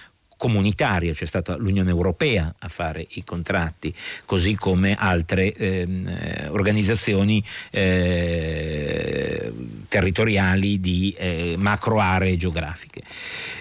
[0.41, 3.93] comunitaria, c'è stata l'Unione Europea a fare i contratti,
[4.25, 9.53] così come altre ehm, eh, organizzazioni eh,
[9.91, 13.01] territoriali di eh, macro aree geografiche.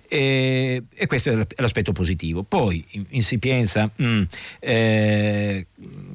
[0.07, 2.45] E, e, questo è l'aspetto positivo.
[2.45, 4.23] Poi, insipienza, mh,
[4.61, 5.67] eh,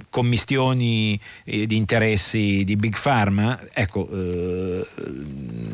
[0.10, 4.86] commistioni eh, di interessi di Big Pharma, ecco, eh,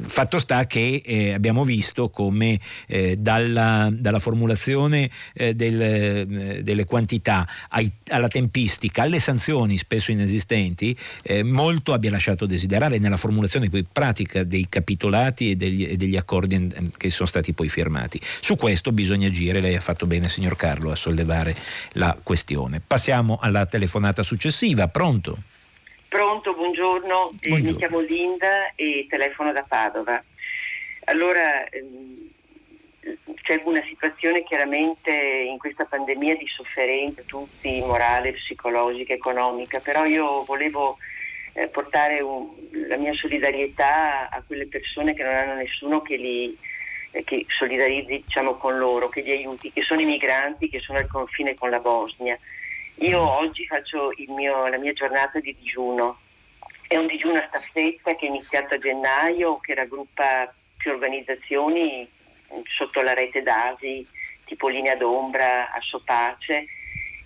[0.07, 6.85] fatto sta che eh, abbiamo visto come eh, dalla, dalla, formulazione eh, del, eh, delle
[6.85, 13.69] quantità ai, alla tempistica, alle sanzioni spesso inesistenti, eh, molto abbia lasciato desiderare nella formulazione
[13.91, 18.19] pratica dei capitolati e degli, e degli accordi che sono stati poi firmati.
[18.21, 21.55] Su questo bisogna agire, lei ha fatto bene signor Carlo a sollevare
[21.93, 22.81] la questione.
[22.85, 25.37] Passiamo alla telefonata successiva, pronto?
[26.07, 27.31] Pronto, buongiorno.
[27.41, 27.71] buongiorno.
[27.71, 30.21] mi chiamo Linda e telefono da Padova.
[31.05, 32.29] Allora, ehm,
[33.41, 40.43] c'è una situazione chiaramente in questa pandemia di sofferenza, tutti, morale, psicologica, economica, però io
[40.43, 40.97] volevo
[41.53, 42.49] eh, portare un,
[42.87, 46.57] la mia solidarietà a quelle persone che non hanno nessuno che li
[47.11, 50.97] eh, che solidarizzi diciamo, con loro, che li aiuti, che sono i migranti che sono
[50.97, 52.37] al confine con la Bosnia.
[52.95, 56.19] Io oggi faccio mio, la mia giornata di digiuno.
[56.87, 62.07] È un digiuno a staffetta che è iniziato a gennaio, che raggruppa più organizzazioni
[62.63, 64.05] sotto la rete d'Asi,
[64.45, 66.65] tipo Linea d'Ombra, Assopace,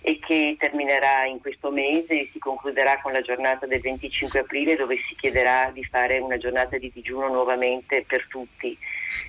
[0.08, 4.76] e che terminerà in questo mese e si concluderà con la giornata del 25 aprile
[4.76, 8.78] dove si chiederà di fare una giornata di digiuno nuovamente per tutti.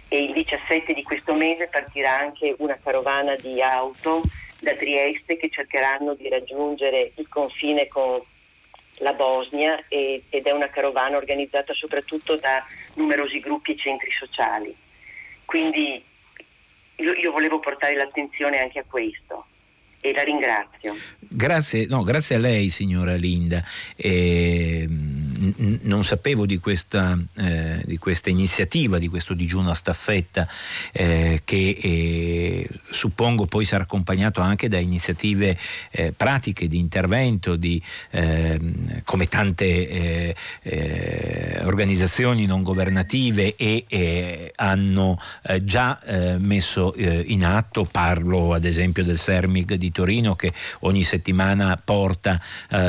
[0.08, 4.22] E il 17 di questo mese partirà anche una carovana di auto
[4.60, 8.22] da Trieste che cercheranno di raggiungere il confine con
[8.98, 12.64] la Bosnia ed è una carovana organizzata soprattutto da
[12.94, 14.76] numerosi gruppi e centri sociali.
[15.44, 16.04] Quindi
[16.98, 19.48] io, io volevo portare l'attenzione anche a questo
[20.02, 20.96] e la ringrazio.
[21.20, 23.64] Grazie, no, grazie a lei signora Linda.
[23.96, 24.88] Eh,
[25.82, 30.48] non sapevo di questa, eh, di questa, iniziativa, di questo digiuno a staffetta
[30.92, 35.58] eh, che eh, suppongo poi sarà accompagnato anche da iniziative
[35.92, 37.82] eh, pratiche di intervento di,
[38.12, 45.20] ehm, come tante eh, organizzazioni non governative e hanno
[45.62, 46.00] già
[46.38, 52.42] messo in atto, parlo ad esempio del Sermig di Torino che ogni settimana porta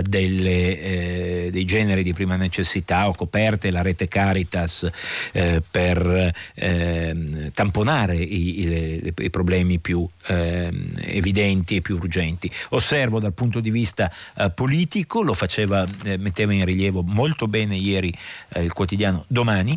[0.03, 4.89] delle, dei generi di prima necessità o coperte la rete Caritas
[5.32, 10.70] eh, per eh, tamponare i, i, i, problemi più eh,
[11.03, 12.51] evidenti e più urgenti.
[12.70, 17.76] Osservo dal punto di vista eh, politico, lo faceva, eh, metteva in rilievo molto bene
[17.76, 18.12] ieri
[18.51, 19.76] eh, il quotidiano Domani,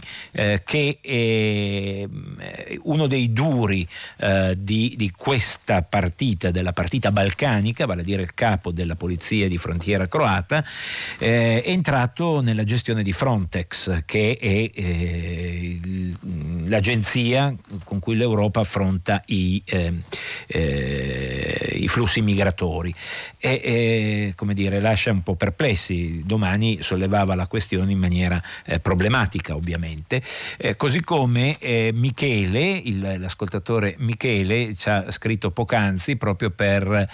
[0.63, 0.99] che
[2.83, 3.87] uno dei duri
[4.55, 9.57] di, di questa partita, della partita balcanica, vale a dire il capo della polizia di
[9.57, 10.63] frontiera croata,
[11.17, 15.79] è entrato nella gestione di Frontex, che è eh,
[16.65, 19.93] l'agenzia con cui l'Europa affronta i, eh,
[20.47, 22.93] eh, i flussi migratori.
[23.37, 26.21] E come dire, lascia un po' perplessi.
[26.25, 30.21] Domani sollevava la questione in maniera eh, problematica, ovviamente.
[30.57, 37.09] Eh, così come eh, Michele, il, l'ascoltatore Michele, ci ha scritto poc'anzi proprio per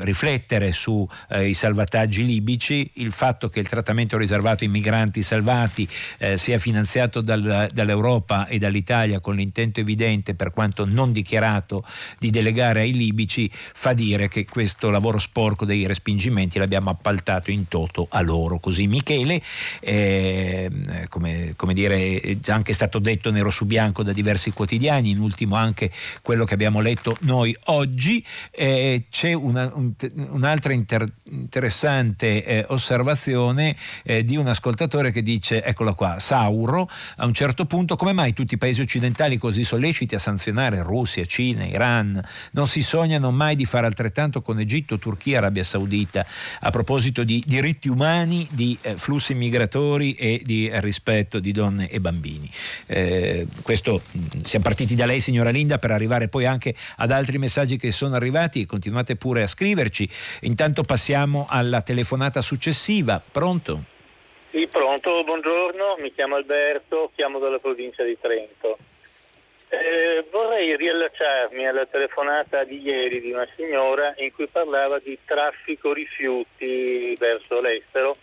[0.00, 1.06] riflettere sui
[1.52, 5.88] salvataggi libici, il fatto che il trattamento riservato ai migranti salvati
[6.18, 11.84] eh, sia finanziato dal, dall'Europa e dall'Italia con l'intento evidente, per quanto non dichiarato,
[12.18, 17.68] di delegare ai libici, fa dire che questo lavoro sporco dei respingimenti l'abbiamo appaltato in
[17.68, 18.58] toto a loro.
[18.58, 19.42] Così Michele,
[19.80, 20.70] eh,
[21.08, 25.20] come, come, dire, è già anche stato detto nero su bianco da diversi quotidiani, in
[25.20, 25.90] ultimo anche
[26.22, 29.92] quello che abbiamo letto noi oggi, eh, c'è una, un,
[30.30, 37.26] un'altra inter, interessante eh, osservazione eh, di un ascoltatore che dice, eccola qua, Sauro, a
[37.26, 41.64] un certo punto, come mai tutti i paesi occidentali così solleciti a sanzionare Russia, Cina,
[41.64, 42.20] Iran,
[42.52, 46.26] non si sognano mai di fare altrettanto con Egitto, Turchia, Arabia Saudita,
[46.60, 52.00] a proposito di diritti umani, di eh, flussi migratori e di rispetto di donne e
[52.00, 52.50] bambini.
[52.86, 57.38] Eh, questo mm, siamo partiti da lei, signora Linda, per arrivare poi anche ad altri
[57.38, 58.66] messaggi che sono arrivati.
[58.66, 60.08] Continuate pure a scriverci.
[60.42, 63.22] Intanto passiamo alla telefonata successiva.
[63.30, 63.87] Pronto?
[64.50, 68.78] Sì, pronto, buongiorno, mi chiamo Alberto, chiamo dalla provincia di Trento.
[69.68, 75.92] Eh, vorrei riallacciarmi alla telefonata di ieri di una signora in cui parlava di traffico
[75.92, 78.16] rifiuti verso l'estero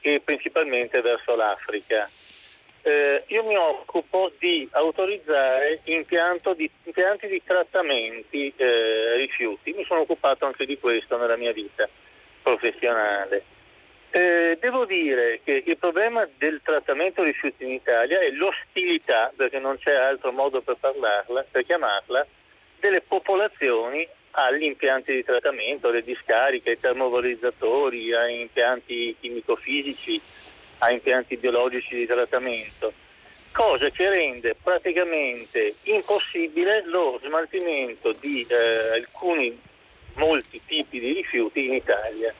[0.00, 2.10] e principalmente verso l'Africa.
[2.82, 10.44] Eh, io mi occupo di autorizzare di, impianti di trattamenti eh, rifiuti, mi sono occupato
[10.44, 11.88] anche di questo nella mia vita
[12.42, 13.44] professionale.
[14.10, 19.78] Eh, devo dire che il problema del trattamento rifiuti in Italia è l'ostilità, perché non
[19.78, 22.26] c'è altro modo per parlarla, per chiamarla,
[22.80, 30.20] delle popolazioni agli impianti di trattamento, alle discariche, ai termovalorizzatori, ai impianti chimico-fisici,
[30.78, 32.92] a impianti biologici di trattamento.
[33.52, 39.58] cosa che rende praticamente impossibile lo smaltimento di eh, alcuni
[40.14, 42.32] molti tipi di rifiuti in Italia.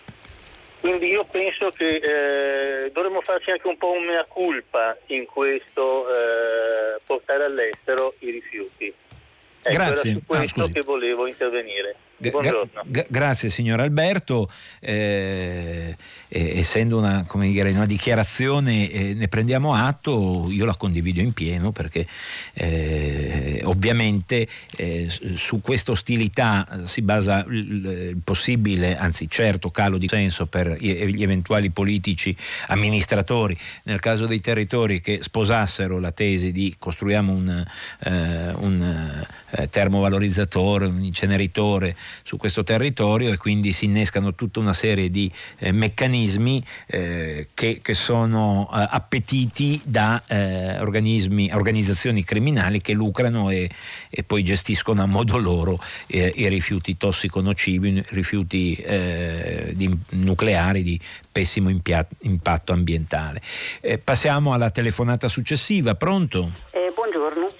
[0.80, 6.06] Quindi io penso che eh, dovremmo farci anche un po' un mea culpa in questo
[6.08, 8.86] eh, portare all'estero i rifiuti.
[8.86, 10.10] Ecco, Grazie.
[10.10, 11.96] Era su questo ah, che volevo intervenire.
[12.16, 12.82] Buongiorno.
[12.84, 14.50] Gra- grazie signor Alberto.
[14.80, 15.96] Eh,
[16.28, 21.72] eh, essendo una, dire, una dichiarazione eh, ne prendiamo atto, io la condivido in pieno
[21.72, 22.06] perché
[22.54, 30.08] eh, ovviamente eh, su questa ostilità si basa il, il, possibile, anzi certo calo di
[30.08, 32.36] senso per gli eventuali politici
[32.68, 33.56] amministratori.
[33.84, 37.66] Nel caso dei territori che sposassero la tesi di costruiamo un,
[38.04, 44.72] eh, un eh, termovalorizzatore, un inceneritore su questo territorio e quindi si innescano tutta una
[44.72, 52.80] serie di meccanismi organismi eh, che, che, sono eh, appetiti da eh, organismi, organizzazioni criminali
[52.80, 53.70] che lucrano e,
[54.10, 60.82] e poi gestiscono a modo loro eh, i rifiuti tossico-nocivi, i rifiuti eh, di, nucleari
[60.82, 61.00] di
[61.30, 63.40] pessimo impia- impatto ambientale.
[63.80, 66.50] Eh, passiamo alla telefonata successiva, pronto?
[66.94, 67.50] buongiorno,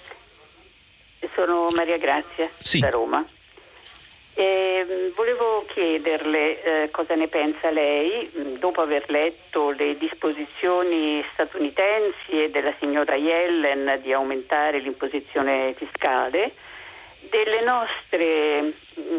[1.33, 2.79] sono Maria Grazia sì.
[2.79, 3.25] da Roma.
[4.39, 12.43] Eh, volevo chiederle eh, cosa ne pensa lei, mm, dopo aver letto le disposizioni statunitensi
[12.43, 16.53] e della signora Yellen di aumentare l'imposizione fiscale,
[17.65, 19.17] nostre, mm,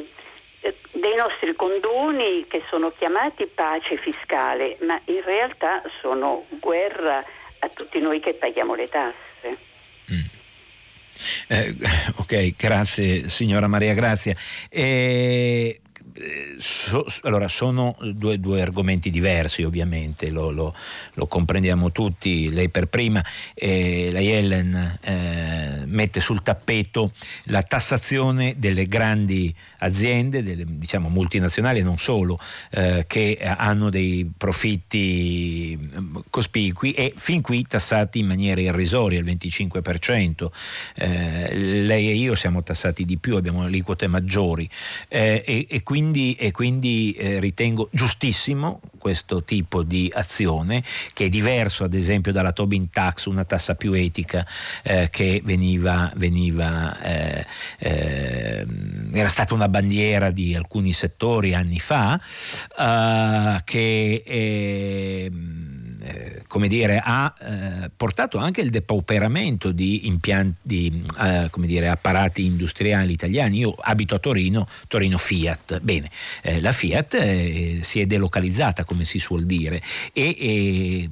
[0.62, 7.23] eh, dei nostri condoni che sono chiamati pace fiscale, ma in realtà sono guerra
[7.59, 9.59] a tutti noi che paghiamo le tasse.
[10.11, 10.39] Mm.
[11.49, 11.75] Eh,
[12.16, 14.35] ok, grazie signora Maria Grazia.
[14.68, 15.81] Eh,
[16.59, 20.75] So, allora, sono due, due, argomenti diversi ovviamente, lo, lo,
[21.14, 27.12] lo, comprendiamo tutti, lei per prima, eh, la Yellen eh, mette sul tappeto
[27.45, 32.39] la tassazione delle grandi aziende, delle diciamo, multinazionali e non solo,
[32.71, 39.25] eh, che hanno dei profitti mm, cospicui e fin qui tassati in maniera irrisoria, il
[39.25, 40.49] 25%.
[40.97, 44.68] Eh, lei e io siamo tassati di più, abbiamo aliquote maggiori
[45.09, 50.82] eh, e, e quindi quindi, e quindi eh, ritengo giustissimo questo tipo di azione
[51.12, 54.44] che è diverso ad esempio dalla Tobin Tax, una tassa più etica
[54.82, 57.46] eh, che veniva, veniva eh,
[57.78, 58.66] eh
[59.12, 62.20] era stata una bandiera di alcuni settori anni fa
[62.78, 65.59] eh, che ehm,
[66.03, 72.44] eh, come dire, ha eh, portato anche il depauperamento di, impianti, di eh, dire, apparati
[72.44, 73.59] industriali italiani.
[73.59, 75.80] Io abito a Torino, Torino Fiat.
[75.80, 76.11] Bene,
[76.42, 79.82] eh, la Fiat eh, si è delocalizzata, come si suol dire,
[80.12, 81.11] e, e,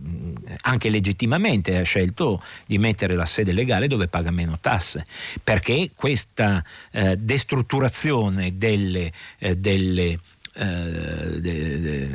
[0.62, 5.04] anche legittimamente ha scelto di mettere la sede legale dove paga meno tasse,
[5.42, 6.64] perché questa
[7.16, 9.12] destrutturazione delle,
[9.56, 10.18] delle
[10.58, 12.08] eh, de, de,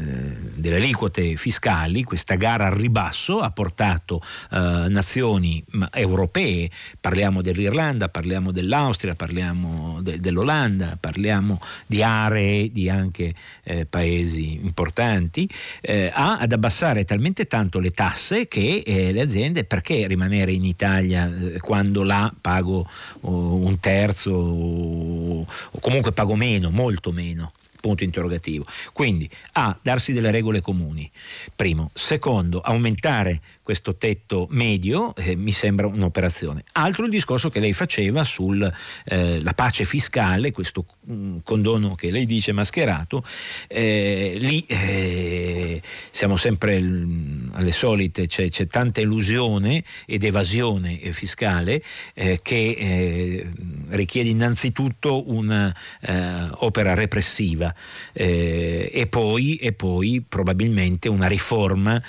[0.56, 4.22] delle aliquote fiscali, questa gara al ribasso ha portato
[4.52, 6.70] eh, nazioni europee,
[7.00, 13.34] parliamo dell'Irlanda, parliamo dell'Austria, parliamo de, dell'Olanda, parliamo di aree di anche
[13.64, 15.50] eh, paesi importanti,
[15.82, 20.66] eh, a, ad abbassare talmente tanto le tasse che eh, le aziende, perché rimanere in
[20.66, 22.88] Italia eh, quando là pago
[23.22, 27.52] oh, un terzo o, o comunque pago meno, molto meno?
[27.84, 28.64] Punto interrogativo.
[28.94, 31.12] Quindi A, darsi delle regole comuni,
[31.54, 31.92] primo.
[31.94, 36.64] Secondo, aumentare questo tetto medio eh, mi sembra un'operazione.
[36.74, 38.74] Altro il discorso che lei faceva sulla
[39.04, 43.22] eh, pace fiscale, questo mm, condono che lei dice mascherato,
[43.68, 45.82] eh, lì eh,
[46.12, 53.52] siamo sempre l, alle solite, c'è, c'è, tanta illusione ed evasione fiscale eh, che eh,
[53.90, 57.73] richiede innanzitutto un'opera repressiva
[58.14, 62.02] e poi, e, poi, probabilmente una riforma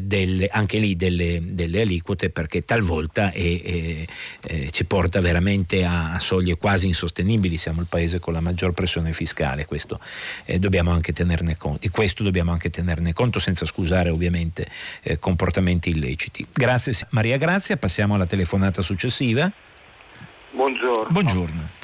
[0.00, 4.04] delle, anche lì delle, delle aliquote perché talvolta è, è,
[4.40, 7.56] è, ci porta veramente a, a, soglie quasi insostenibili.
[7.56, 10.00] Siamo il paese con la maggior pressione fiscale, questo,
[10.44, 14.68] eh, dobbiamo anche tenerne conto, di questo dobbiamo anche tenerne conto senza scusare ovviamente
[15.02, 16.46] eh, comportamenti illeciti.
[16.52, 19.50] Grazie Maria Grazia, passiamo alla telefonata successiva.
[20.50, 21.10] Buongiorno.
[21.10, 21.77] Buongiorno.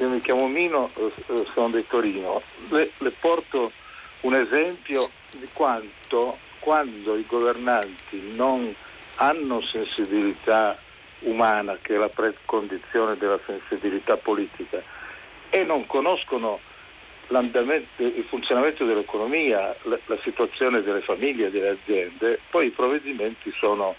[0.00, 2.40] Io mi chiamo Mino, eh, sono di Torino.
[2.70, 3.70] Le, le porto
[4.20, 8.74] un esempio di quanto quando i governanti non
[9.16, 10.78] hanno sensibilità
[11.20, 14.82] umana, che è la precondizione della sensibilità politica,
[15.50, 16.60] e non conoscono
[17.28, 23.94] il funzionamento dell'economia, la, la, situazione delle famiglie delle aziende, poi i provvedimenti sono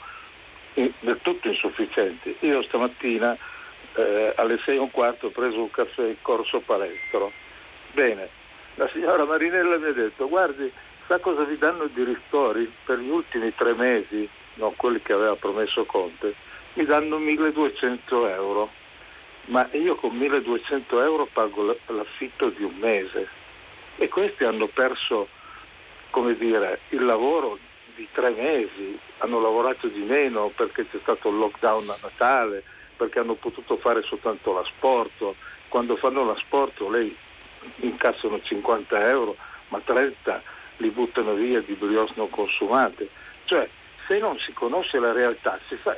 [0.73, 2.35] del tutto insufficienti.
[2.39, 3.37] Io stamattina
[3.95, 7.31] eh, alle 6 e un quarto ho preso un caffè in corso palestro.
[7.91, 8.29] Bene,
[8.75, 10.71] la signora Marinella mi ha detto guardi,
[11.07, 15.35] sa cosa vi danno di ristori per gli ultimi tre mesi, no, quelli che aveva
[15.35, 16.33] promesso Conte,
[16.73, 18.69] mi danno 1200 euro,
[19.45, 23.27] ma io con 1200 euro pago l'affitto di un mese.
[23.97, 25.27] E questi hanno perso
[26.11, 27.57] come dire, il lavoro
[27.95, 32.63] di tre mesi, hanno lavorato di meno perché c'è stato il lockdown a Natale,
[33.01, 35.33] perché hanno potuto fare soltanto l'asporto.
[35.69, 37.15] Quando fanno l'asporto lei
[37.77, 39.35] incassano 50 euro,
[39.69, 40.39] ma 30
[40.77, 43.09] li buttano via di brioche non consumate.
[43.45, 43.67] Cioè,
[44.05, 45.97] se non si conosce la realtà, fa,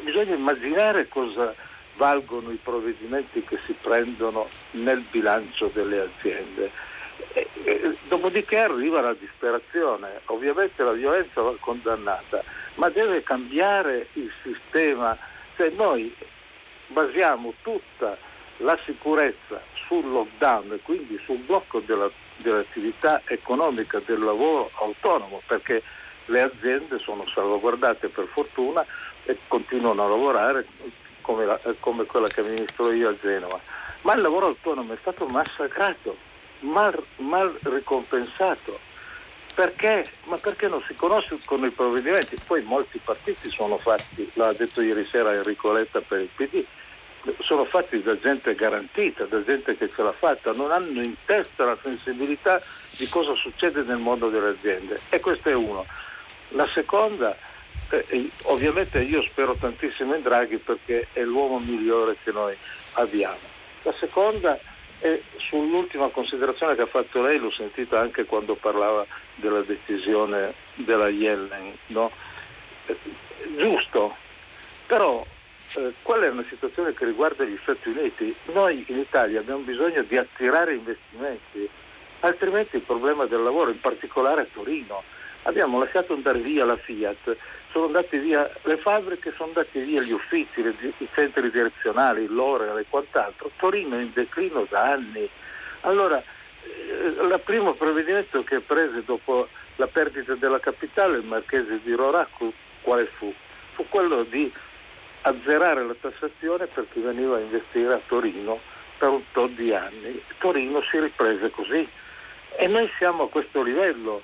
[0.00, 1.54] bisogna immaginare cosa
[1.94, 6.70] valgono i provvedimenti che si prendono nel bilancio delle aziende.
[7.32, 12.44] E, e, dopodiché arriva la disperazione, ovviamente la violenza va condannata,
[12.74, 15.16] ma deve cambiare il sistema.
[15.56, 16.14] Se noi
[16.88, 18.16] basiamo tutta
[18.58, 25.82] la sicurezza sul lockdown e quindi sul blocco della, dell'attività economica del lavoro autonomo, perché
[26.26, 28.84] le aziende sono salvaguardate per fortuna
[29.24, 30.66] e continuano a lavorare
[31.20, 33.60] come, la, come quella che amministro io a Genova.
[34.02, 36.16] Ma il lavoro autonomo è stato massacrato,
[36.60, 38.78] mal, mal ricompensato.
[39.56, 40.04] Perché?
[40.24, 42.36] Ma perché non si conoscono i provvedimenti?
[42.46, 46.62] Poi molti partiti sono fatti, l'ha detto ieri sera Enrico Letta per il PD,
[47.40, 51.64] sono fatti da gente garantita, da gente che ce l'ha fatta, non hanno in testa
[51.64, 52.60] la sensibilità
[52.98, 55.00] di cosa succede nel mondo delle aziende.
[55.08, 55.86] E questo è uno.
[56.48, 57.34] La seconda,
[57.88, 62.54] eh, ovviamente io spero tantissimo in Draghi perché è l'uomo migliore che noi
[62.92, 63.38] abbiamo.
[63.84, 64.60] La seconda
[64.98, 71.08] è sull'ultima considerazione che ha fatto lei, l'ho sentita anche quando parlava della decisione della
[71.08, 72.10] Yellen, no?
[72.86, 72.96] eh,
[73.56, 74.16] giusto,
[74.86, 75.24] però
[75.74, 78.34] eh, quella è una situazione che riguarda gli Stati Uniti.
[78.52, 81.68] Noi in Italia abbiamo bisogno di attirare investimenti,
[82.20, 85.02] altrimenti il problema del lavoro, in particolare a Torino,
[85.46, 87.36] abbiamo lasciato andare via la Fiat,
[87.70, 92.78] sono andate via le fabbriche, sono andati via gli uffici, le, i centri direzionali, l'Oreal
[92.78, 93.50] e quant'altro.
[93.56, 95.28] Torino è in declino da anni.
[95.82, 96.22] Allora,
[96.62, 102.52] eh, il primo provvedimento che prese dopo la perdita della capitale, il marchese di Roracco,
[102.80, 103.32] quale fu?
[103.74, 104.52] Fu quello di
[105.22, 108.58] azzerare la tassazione per chi veniva a investire a Torino
[108.96, 110.20] per un tot di anni.
[110.38, 111.86] Torino si riprese così
[112.56, 114.22] e noi siamo a questo livello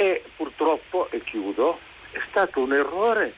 [0.00, 1.78] e purtroppo, e chiudo,
[2.10, 3.34] è stato un errore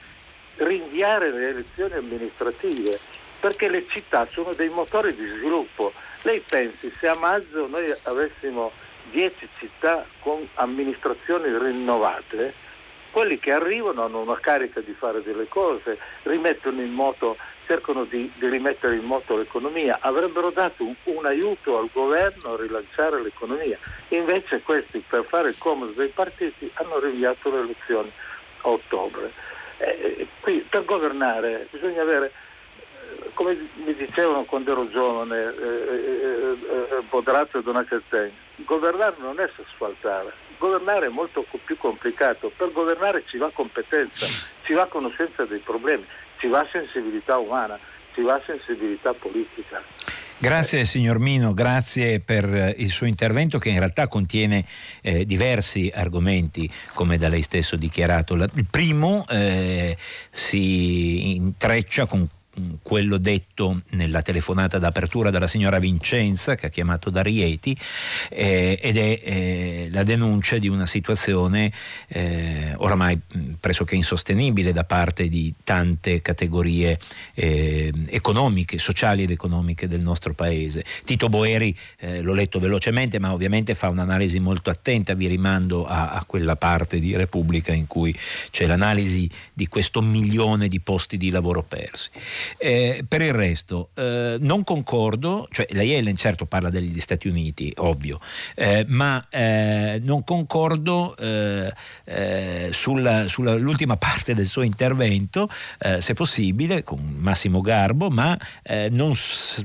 [0.59, 3.01] rinviare le elezioni amministrative
[3.41, 5.93] perché le città sono dei motori di sviluppo.
[6.23, 8.71] Lei pensi se a maggio noi avessimo
[9.11, 12.55] 10 città con amministrazioni rinnovate,
[13.11, 17.37] quelli che arrivano hanno una carica di fare delle cose, rimettono in moto,
[17.67, 22.61] cercano di, di rimettere in moto l'economia, avrebbero dato un, un, aiuto al governo a
[22.61, 23.79] rilanciare l'economia.
[24.09, 28.11] Invece questi per fare il comodo dei partiti hanno rinviato le elezioni
[28.63, 29.33] a ottobre.
[29.79, 35.67] Eh, eh qui per governare bisogna avere eh, come mi dicevano quando ero giovane, eh,
[35.67, 38.33] eh, eh, Bodrato e Donatelli,
[38.65, 44.27] governare non è asfaltare, governare è molto più complicato, per governare ci va competenza,
[44.63, 46.05] ci va conoscenza dei problemi,
[46.43, 47.79] ci va sensibilità umana,
[48.15, 49.81] ci va sensibilità politica.
[50.39, 54.65] Grazie signor Mino, grazie per il suo intervento che in realtà contiene
[55.01, 58.35] eh, diversi argomenti come da lei stesso dichiarato.
[58.35, 59.97] il primo eh,
[60.31, 62.29] si intreccia con
[62.83, 67.77] quello detto nella telefonata d'apertura dalla signora Vincenza che ha chiamato da Rieti
[68.29, 71.73] eh, ed è eh, la denuncia di una situazione
[72.09, 73.19] eh, oramai
[73.59, 76.99] pressoché insostenibile da parte di tante categorie
[77.35, 80.85] eh, economiche, sociali ed economiche del nostro paese.
[81.05, 86.11] Tito Boeri eh, l'ho letto velocemente ma ovviamente fa un'analisi molto attenta, vi rimando a,
[86.11, 88.15] a quella parte di Repubblica in cui
[88.51, 92.11] c'è l'analisi di questo milione di posti di lavoro persi.
[92.59, 97.73] Eh, per il resto, eh, non concordo, cioè la Yellen certo parla degli Stati Uniti,
[97.77, 98.21] ovvio,
[98.55, 101.73] eh, ma eh, non concordo eh,
[102.05, 105.49] eh, sull'ultima parte del suo intervento,
[105.99, 108.39] se possibile, con massimo garbo, ma
[108.91, 109.13] non,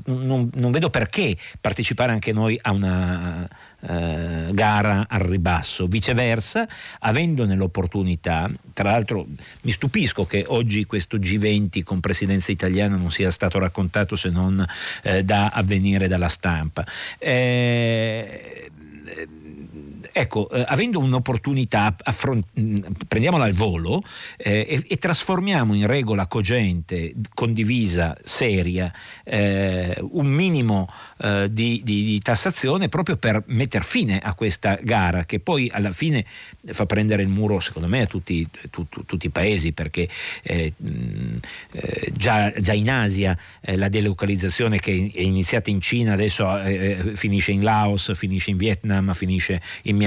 [0.06, 3.48] non, non vedo perché partecipare anche noi a una
[3.80, 5.86] eh, gara al ribasso.
[5.86, 6.66] Viceversa,
[7.00, 9.26] avendone l'opportunità, tra l'altro
[9.62, 14.64] mi stupisco che oggi questo G20 con presidenza italiana non sia stato raccontato se non
[15.02, 16.84] eh, da avvenire dalla stampa.
[17.18, 18.70] Eh,
[20.18, 22.48] Ecco, eh, avendo un'opportunità, affront-
[23.06, 24.02] prendiamola al volo
[24.36, 28.92] eh, e, e, trasformiamo in regola cogente, condivisa, seria,
[29.22, 35.24] eh, un minimo eh, di, di, di, tassazione proprio per mettere fine a questa gara
[35.24, 36.24] che poi alla fine
[36.66, 40.08] fa prendere il muro secondo me a tutti, tu, tu, tutti i paesi perché
[40.42, 40.72] eh,
[41.70, 46.48] eh, già, già, in Asia la delocalizzazione che è iniziata in Cina adesso
[47.14, 50.06] finisce in Laos, finisce in Vietnam, finisce in Myanmar,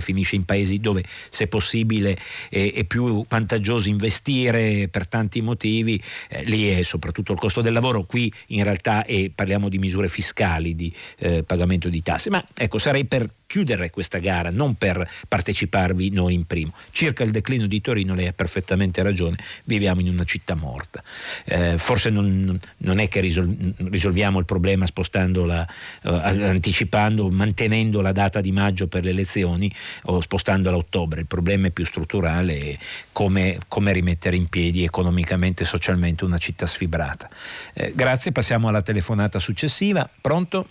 [0.00, 2.16] finisce in paesi dove se possibile
[2.48, 6.00] è, è più vantaggioso investire per tanti motivi,
[6.44, 10.74] lì è soprattutto il costo del lavoro, qui in realtà è, parliamo di misure fiscali
[10.74, 12.30] di eh, pagamento di tasse.
[12.30, 16.72] Ma ecco, sarei per chiudere questa gara, non per parteciparvi noi in primo.
[16.90, 21.02] Circa il declino di Torino, lei ha perfettamente ragione, viviamo in una città morta.
[21.44, 25.66] Eh, forse non, non, è che risol- risolviamo il problema spostandola,
[26.02, 29.72] eh, anticipando, mantenendo la data di maggio per le elezioni
[30.04, 31.20] o spostandola a ottobre.
[31.20, 32.78] Il problema è più strutturale,
[33.12, 37.28] come, come rimettere in piedi economicamente e socialmente una città sfibrata.
[37.72, 40.08] Eh, grazie, passiamo alla telefonata successiva.
[40.20, 40.68] Pronto?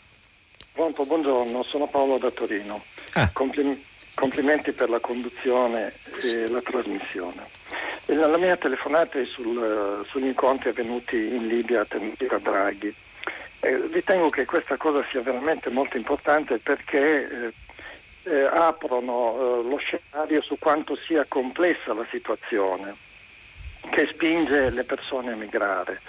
[0.75, 2.83] Pronto, buongiorno, sono Paolo da Torino.
[3.13, 3.29] Ah.
[3.31, 3.81] Complim-
[4.13, 7.47] complimenti per la conduzione e la trasmissione.
[8.07, 12.93] La mia telefonata è sul, sugli incontri avvenuti in Libia tenuti da Draghi.
[13.61, 17.53] Eh, ritengo che questa cosa sia veramente molto importante perché
[18.23, 22.93] eh, eh, aprono eh, lo scenario su quanto sia complessa la situazione
[23.91, 26.01] che spinge le persone a migrare.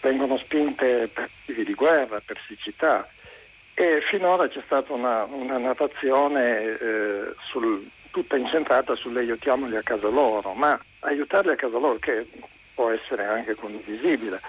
[0.00, 3.06] Vengono spinte per motivi di guerra, per siccità,
[3.80, 10.52] e finora c'è stata una, una narrazione eh, sul, tutta incentrata sull'aiutiamoli a casa loro,
[10.54, 12.26] ma aiutarli a casa loro, che
[12.74, 14.40] può essere anche condivisibile,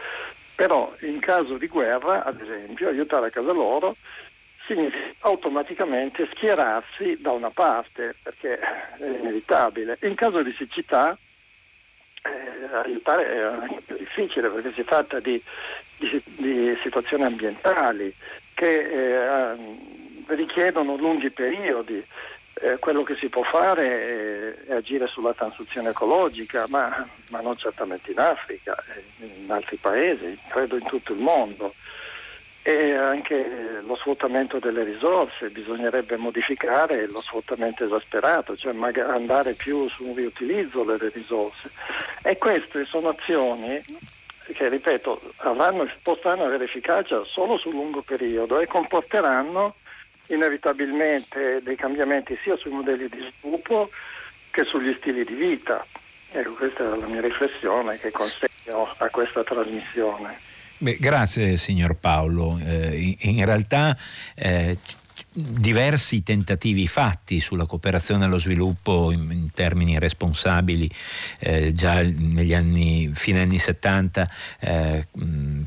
[0.56, 3.98] però in caso di guerra, ad esempio, aiutare a casa loro
[4.66, 10.00] significa automaticamente schierarsi da una parte, perché è inevitabile.
[10.02, 11.16] In caso di siccità
[12.24, 15.40] eh, aiutare è anche più difficile perché si tratta di,
[15.98, 18.12] di, di situazioni ambientali,
[18.60, 22.06] che eh, richiedono lunghi periodi.
[22.62, 27.56] Eh, quello che si può fare è, è agire sulla transizione ecologica, ma, ma, non
[27.56, 28.76] certamente in Africa,
[29.20, 31.74] in altri paesi, credo in tutto il mondo.
[32.62, 40.06] E anche lo sfruttamento delle risorse, bisognerebbe modificare lo sfruttamento esasperato, cioè andare più su
[40.06, 41.72] un riutilizzo delle risorse.
[42.22, 43.82] E queste sono azioni
[44.54, 49.76] che ripeto avranno, potranno avere efficacia solo sul lungo periodo e comporteranno
[50.28, 53.90] inevitabilmente dei cambiamenti sia sui modelli di sviluppo
[54.52, 55.86] che sugli stili di vita.
[56.32, 60.48] Ecco, questa è la mia riflessione che consegno a questa trasmissione.
[60.78, 62.58] Beh, grazie signor Paolo.
[62.64, 63.98] Eh, in, in, realtà
[64.36, 64.78] eh,
[65.32, 70.90] diversi tentativi fatti sulla cooperazione allo sviluppo in, in termini responsabili
[71.40, 74.30] eh, già negli anni, fine anni 70
[74.60, 75.08] eh,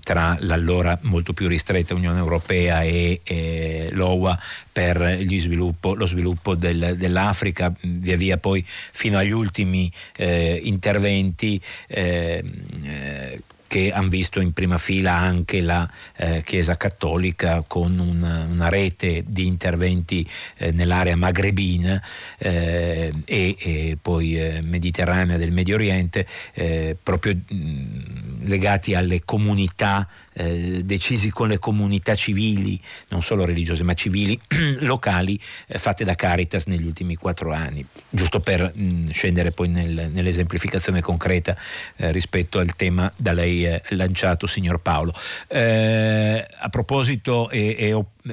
[0.03, 4.39] tra l'allora molto più ristretta Unione Europea e, e l'OWA
[4.73, 12.43] per sviluppo, lo sviluppo del, dell'Africa, via via poi fino agli ultimi eh, interventi eh,
[12.83, 13.41] eh,
[13.73, 19.25] che hanno visto in prima fila anche la eh, Chiesa Cattolica con una, una rete
[19.27, 20.29] di interventi
[20.59, 21.99] eh, nell'area magrebina
[22.37, 30.07] eh, e, e, poi eh, mediterranea del Medio Oriente, eh, proprio mh, legati alle comunità
[30.35, 34.39] eh, decisi con le comunità civili, non solo religiose ma civili,
[34.81, 40.11] locali, eh, fatte da Caritas negli ultimi quattro anni, giusto per mh, scendere poi nel,
[40.13, 41.57] nell'esemplificazione concreta
[41.97, 45.15] eh, rispetto al tema da lei eh, lanciato, signor Paolo.
[45.49, 47.93] Eh, a proposito, è, è, è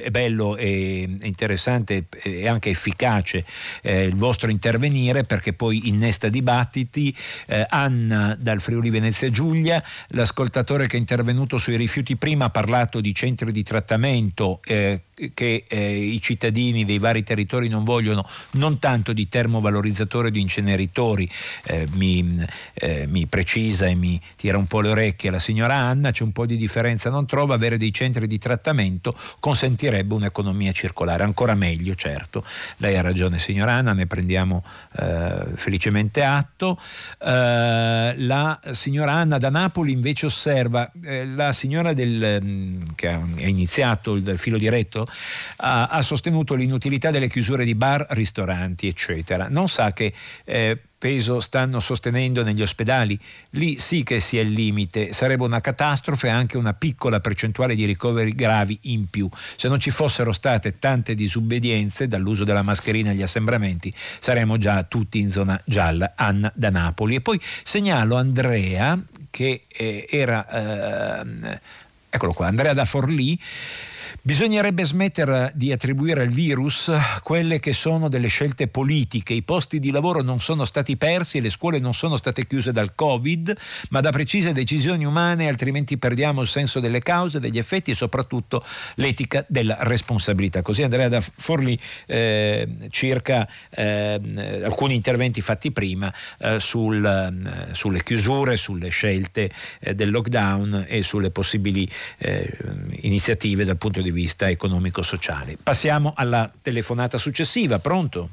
[0.09, 3.45] bello e interessante e anche efficace
[3.81, 7.15] eh, il vostro intervenire perché poi innesta dibattiti.
[7.47, 13.01] Eh, Anna dal Friuli Venezia Giulia, l'ascoltatore che è intervenuto sui rifiuti prima ha parlato
[13.01, 15.03] di centri di trattamento eh,
[15.33, 20.41] che eh, i cittadini dei vari territori non vogliono, non tanto di termovalorizzatori o di
[20.41, 21.29] inceneritori,
[21.65, 26.11] eh, mi, eh, mi, precisa e mi tira un po' le orecchie la signora Anna,
[26.11, 31.23] c'è un po' di differenza, non trova avere dei centri di trattamento consentirebbe un'economia circolare,
[31.23, 32.43] ancora meglio certo,
[32.77, 34.63] lei ha ragione signora Anna, ne prendiamo
[34.97, 36.79] eh, felicemente atto.
[37.19, 43.19] Eh, la signora Anna da Napoli invece osserva, eh, la signora del, mm, che ha
[43.37, 45.07] iniziato il filo diretto
[45.57, 49.47] ha, ha sostenuto l'inutilità delle chiusure di bar, ristoranti, eccetera.
[49.49, 50.13] Non sa che
[50.45, 53.17] eh, peso stanno sostenendo negli ospedali?
[53.51, 58.33] Lì sì che sia il limite, sarebbe una catastrofe anche una piccola percentuale di ricoveri
[58.35, 59.29] gravi in più.
[59.55, 65.19] Se non ci fossero state tante disubbedienze dall'uso della mascherina agli assembramenti, saremmo già tutti
[65.19, 66.13] in zona gialla.
[66.15, 67.15] Anna da Napoli.
[67.15, 68.99] E poi segnalo Andrea
[69.29, 70.47] che eh, era...
[71.21, 71.59] Eh,
[72.09, 73.39] eccolo qua, Andrea da Forlì
[74.21, 76.91] Bisognerebbe smettere di attribuire al virus
[77.23, 79.33] quelle che sono delle scelte politiche.
[79.33, 82.73] I posti di lavoro non sono stati persi e le scuole non sono state chiuse
[82.73, 83.55] dal Covid,
[83.91, 88.61] ma da precise decisioni umane, altrimenti perdiamo il senso delle cause, degli effetti e soprattutto
[88.95, 90.61] l'etica della responsabilità.
[90.61, 94.19] Così Andrea da Forlì eh, circa eh,
[94.65, 101.03] alcuni interventi fatti prima eh, sul, eh, sulle chiusure, sulle scelte eh, del lockdown e
[101.03, 102.53] sulle possibili eh,
[103.01, 105.57] iniziative dal punto di di vista economico-sociale.
[105.61, 108.29] Passiamo alla telefonata successiva, pronto?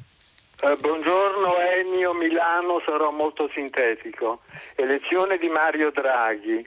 [0.62, 4.40] Eh, buongiorno Ennio Milano, sarò molto sintetico.
[4.74, 6.66] Elezione di Mario Draghi.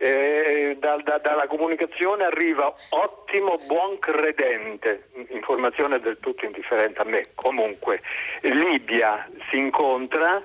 [0.00, 7.26] Eh, da, da, dalla comunicazione arriva ottimo buon credente, informazione del tutto indifferente a me.
[7.34, 8.00] Comunque,
[8.42, 10.40] Libia si incontra,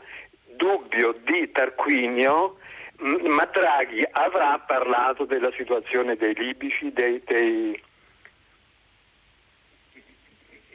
[0.55, 2.57] dubbio di Tarquinio,
[2.97, 7.79] ma Draghi avrà parlato della situazione dei libici, dei, dei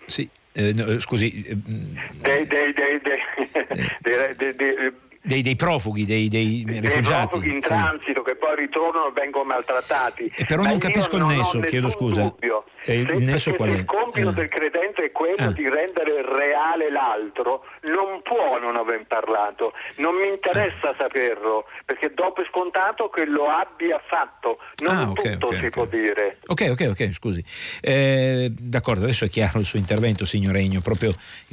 [0.08, 1.44] sì, eh, no, scusi.
[1.46, 7.28] Eh, dei, dei, dei, dei dei, dei, profughi, dei, dei, dei rifugiati.
[7.28, 8.30] profughi in transito sì.
[8.30, 10.32] che poi ritornano e vengono maltrattati.
[10.34, 12.22] E però Ma non capisco il nesso, chiedo scusa.
[12.22, 12.64] Dubbio.
[12.86, 14.34] Il, se, qual il compito eh.
[14.34, 15.52] del credente è quello eh.
[15.52, 19.72] di rendere reale l'altro, non può non aver parlato.
[19.96, 20.94] Non mi interessa eh.
[20.96, 24.58] saperlo, perché dopo è scontato che lo abbia fatto.
[24.82, 25.70] Non ah, okay, tutto okay, si okay.
[25.70, 26.38] può dire.
[26.46, 27.44] Ok, ok, ok, scusi.
[27.80, 31.12] Eh, d'accordo, adesso è chiaro il suo intervento, signor Regno, proprio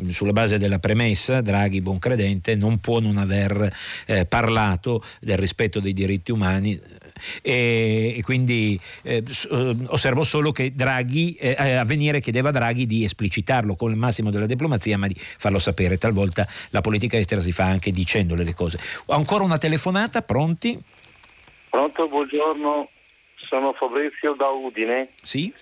[0.09, 3.73] sulla base della premessa, Draghi, buon credente, non può non aver
[4.05, 6.79] eh, parlato del rispetto dei diritti umani
[7.41, 12.85] e, e quindi eh, eh osservo solo che Draghi, eh, eh, Avvenire chiedeva a Draghi
[12.85, 17.41] di esplicitarlo con il massimo della diplomazia ma di farlo sapere, talvolta la politica estera
[17.41, 18.79] si fa anche dicendole le cose.
[19.07, 20.79] Ancora una telefonata, pronti?
[21.69, 22.89] Pronto, buongiorno,
[23.35, 25.09] sono Fabrizio da Udine.
[25.21, 25.53] Sì?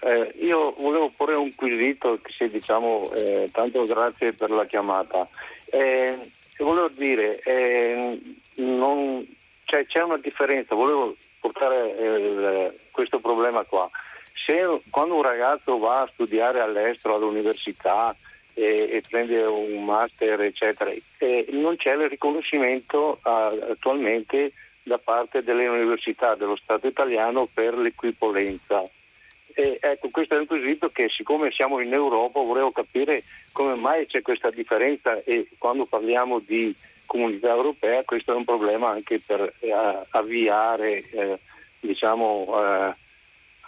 [0.00, 5.28] Eh, io volevo porre un quesito, sì, diciamo, eh, tanto grazie per la chiamata.
[5.66, 6.16] Eh,
[6.58, 8.20] volevo dire, eh,
[8.56, 9.26] non,
[9.66, 13.90] cioè, c'è una differenza, volevo portare eh, questo problema qua.
[14.32, 18.14] Se quando un ragazzo va a studiare all'estero, all'università
[18.54, 24.52] e, e prende un master, eccetera, eh, non c'è il riconoscimento uh, attualmente
[24.84, 28.88] da parte delle università dello Stato italiano per l'equipolenza.
[29.52, 33.22] E ecco, questo è un quesito che siccome siamo in Europa volevo capire
[33.52, 36.74] come mai c'è questa differenza e quando parliamo di
[37.06, 39.72] comunità europea questo è un problema anche per eh,
[40.10, 41.38] avviare eh,
[41.80, 42.94] diciamo, eh,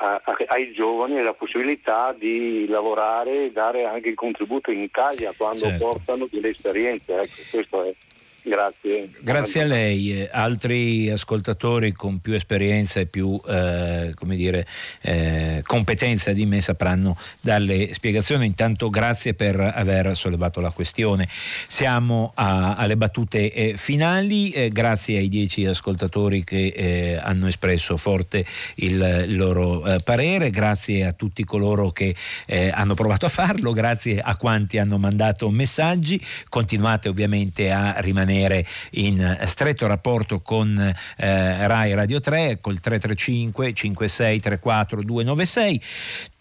[0.01, 5.33] a, a, ai giovani la possibilità di lavorare e dare anche il contributo in Italia
[5.37, 5.85] quando certo.
[5.85, 7.15] portano delle esperienze.
[7.17, 7.95] Ecco, questo è.
[8.43, 9.11] Grazie.
[9.21, 10.29] Grazie a lei.
[10.31, 14.67] Altri ascoltatori con più esperienza e più eh, dire,
[15.03, 18.47] eh, competenza di me sapranno dalle spiegazioni.
[18.47, 21.29] Intanto grazie per aver sollevato la questione.
[21.29, 24.51] Siamo a, alle battute eh, finali.
[24.51, 28.45] Eh, grazie ai dieci ascoltatori che eh, hanno espresso forte
[28.77, 30.51] il, il loro eh, parere.
[30.51, 32.15] Grazie a tutti coloro che
[32.71, 33.73] hanno provato a farlo.
[33.73, 36.21] Grazie a quanti hanno mandato messaggi.
[36.49, 40.79] Continuate ovviamente a rimanere rimanere in stretto rapporto con
[41.17, 45.83] eh, Rai Radio 3 col 335 56 34 296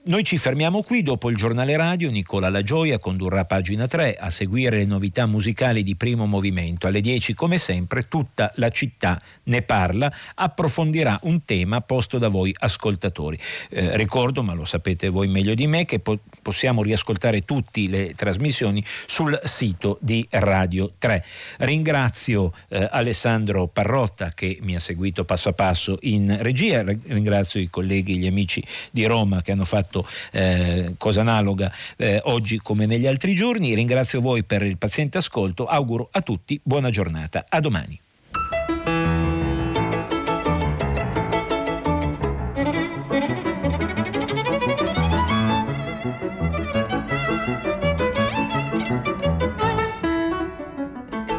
[0.07, 4.29] noi ci fermiamo qui, dopo il giornale radio Nicola La Gioia condurrà pagina 3 a
[4.29, 6.87] seguire le novità musicali di primo movimento.
[6.87, 12.55] Alle 10 come sempre tutta la città ne parla, approfondirà un tema posto da voi
[12.57, 13.37] ascoltatori.
[13.69, 18.13] Eh, ricordo, ma lo sapete voi meglio di me, che po- possiamo riascoltare tutte le
[18.15, 21.23] trasmissioni sul sito di Radio 3.
[21.57, 27.69] Ringrazio eh, Alessandro Parrotta che mi ha seguito passo a passo in regia, ringrazio i
[27.69, 32.85] colleghi gli amici di Roma che hanno fatto fatto eh, cosa analoga eh, oggi come
[32.85, 33.73] negli altri giorni.
[33.73, 37.45] Ringrazio voi per il paziente ascolto, auguro a tutti buona giornata.
[37.47, 37.99] A domani.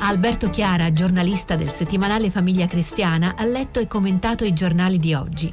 [0.00, 5.52] Alberto Chiara, giornalista del settimanale Famiglia Cristiana, ha letto e commentato i giornali di oggi.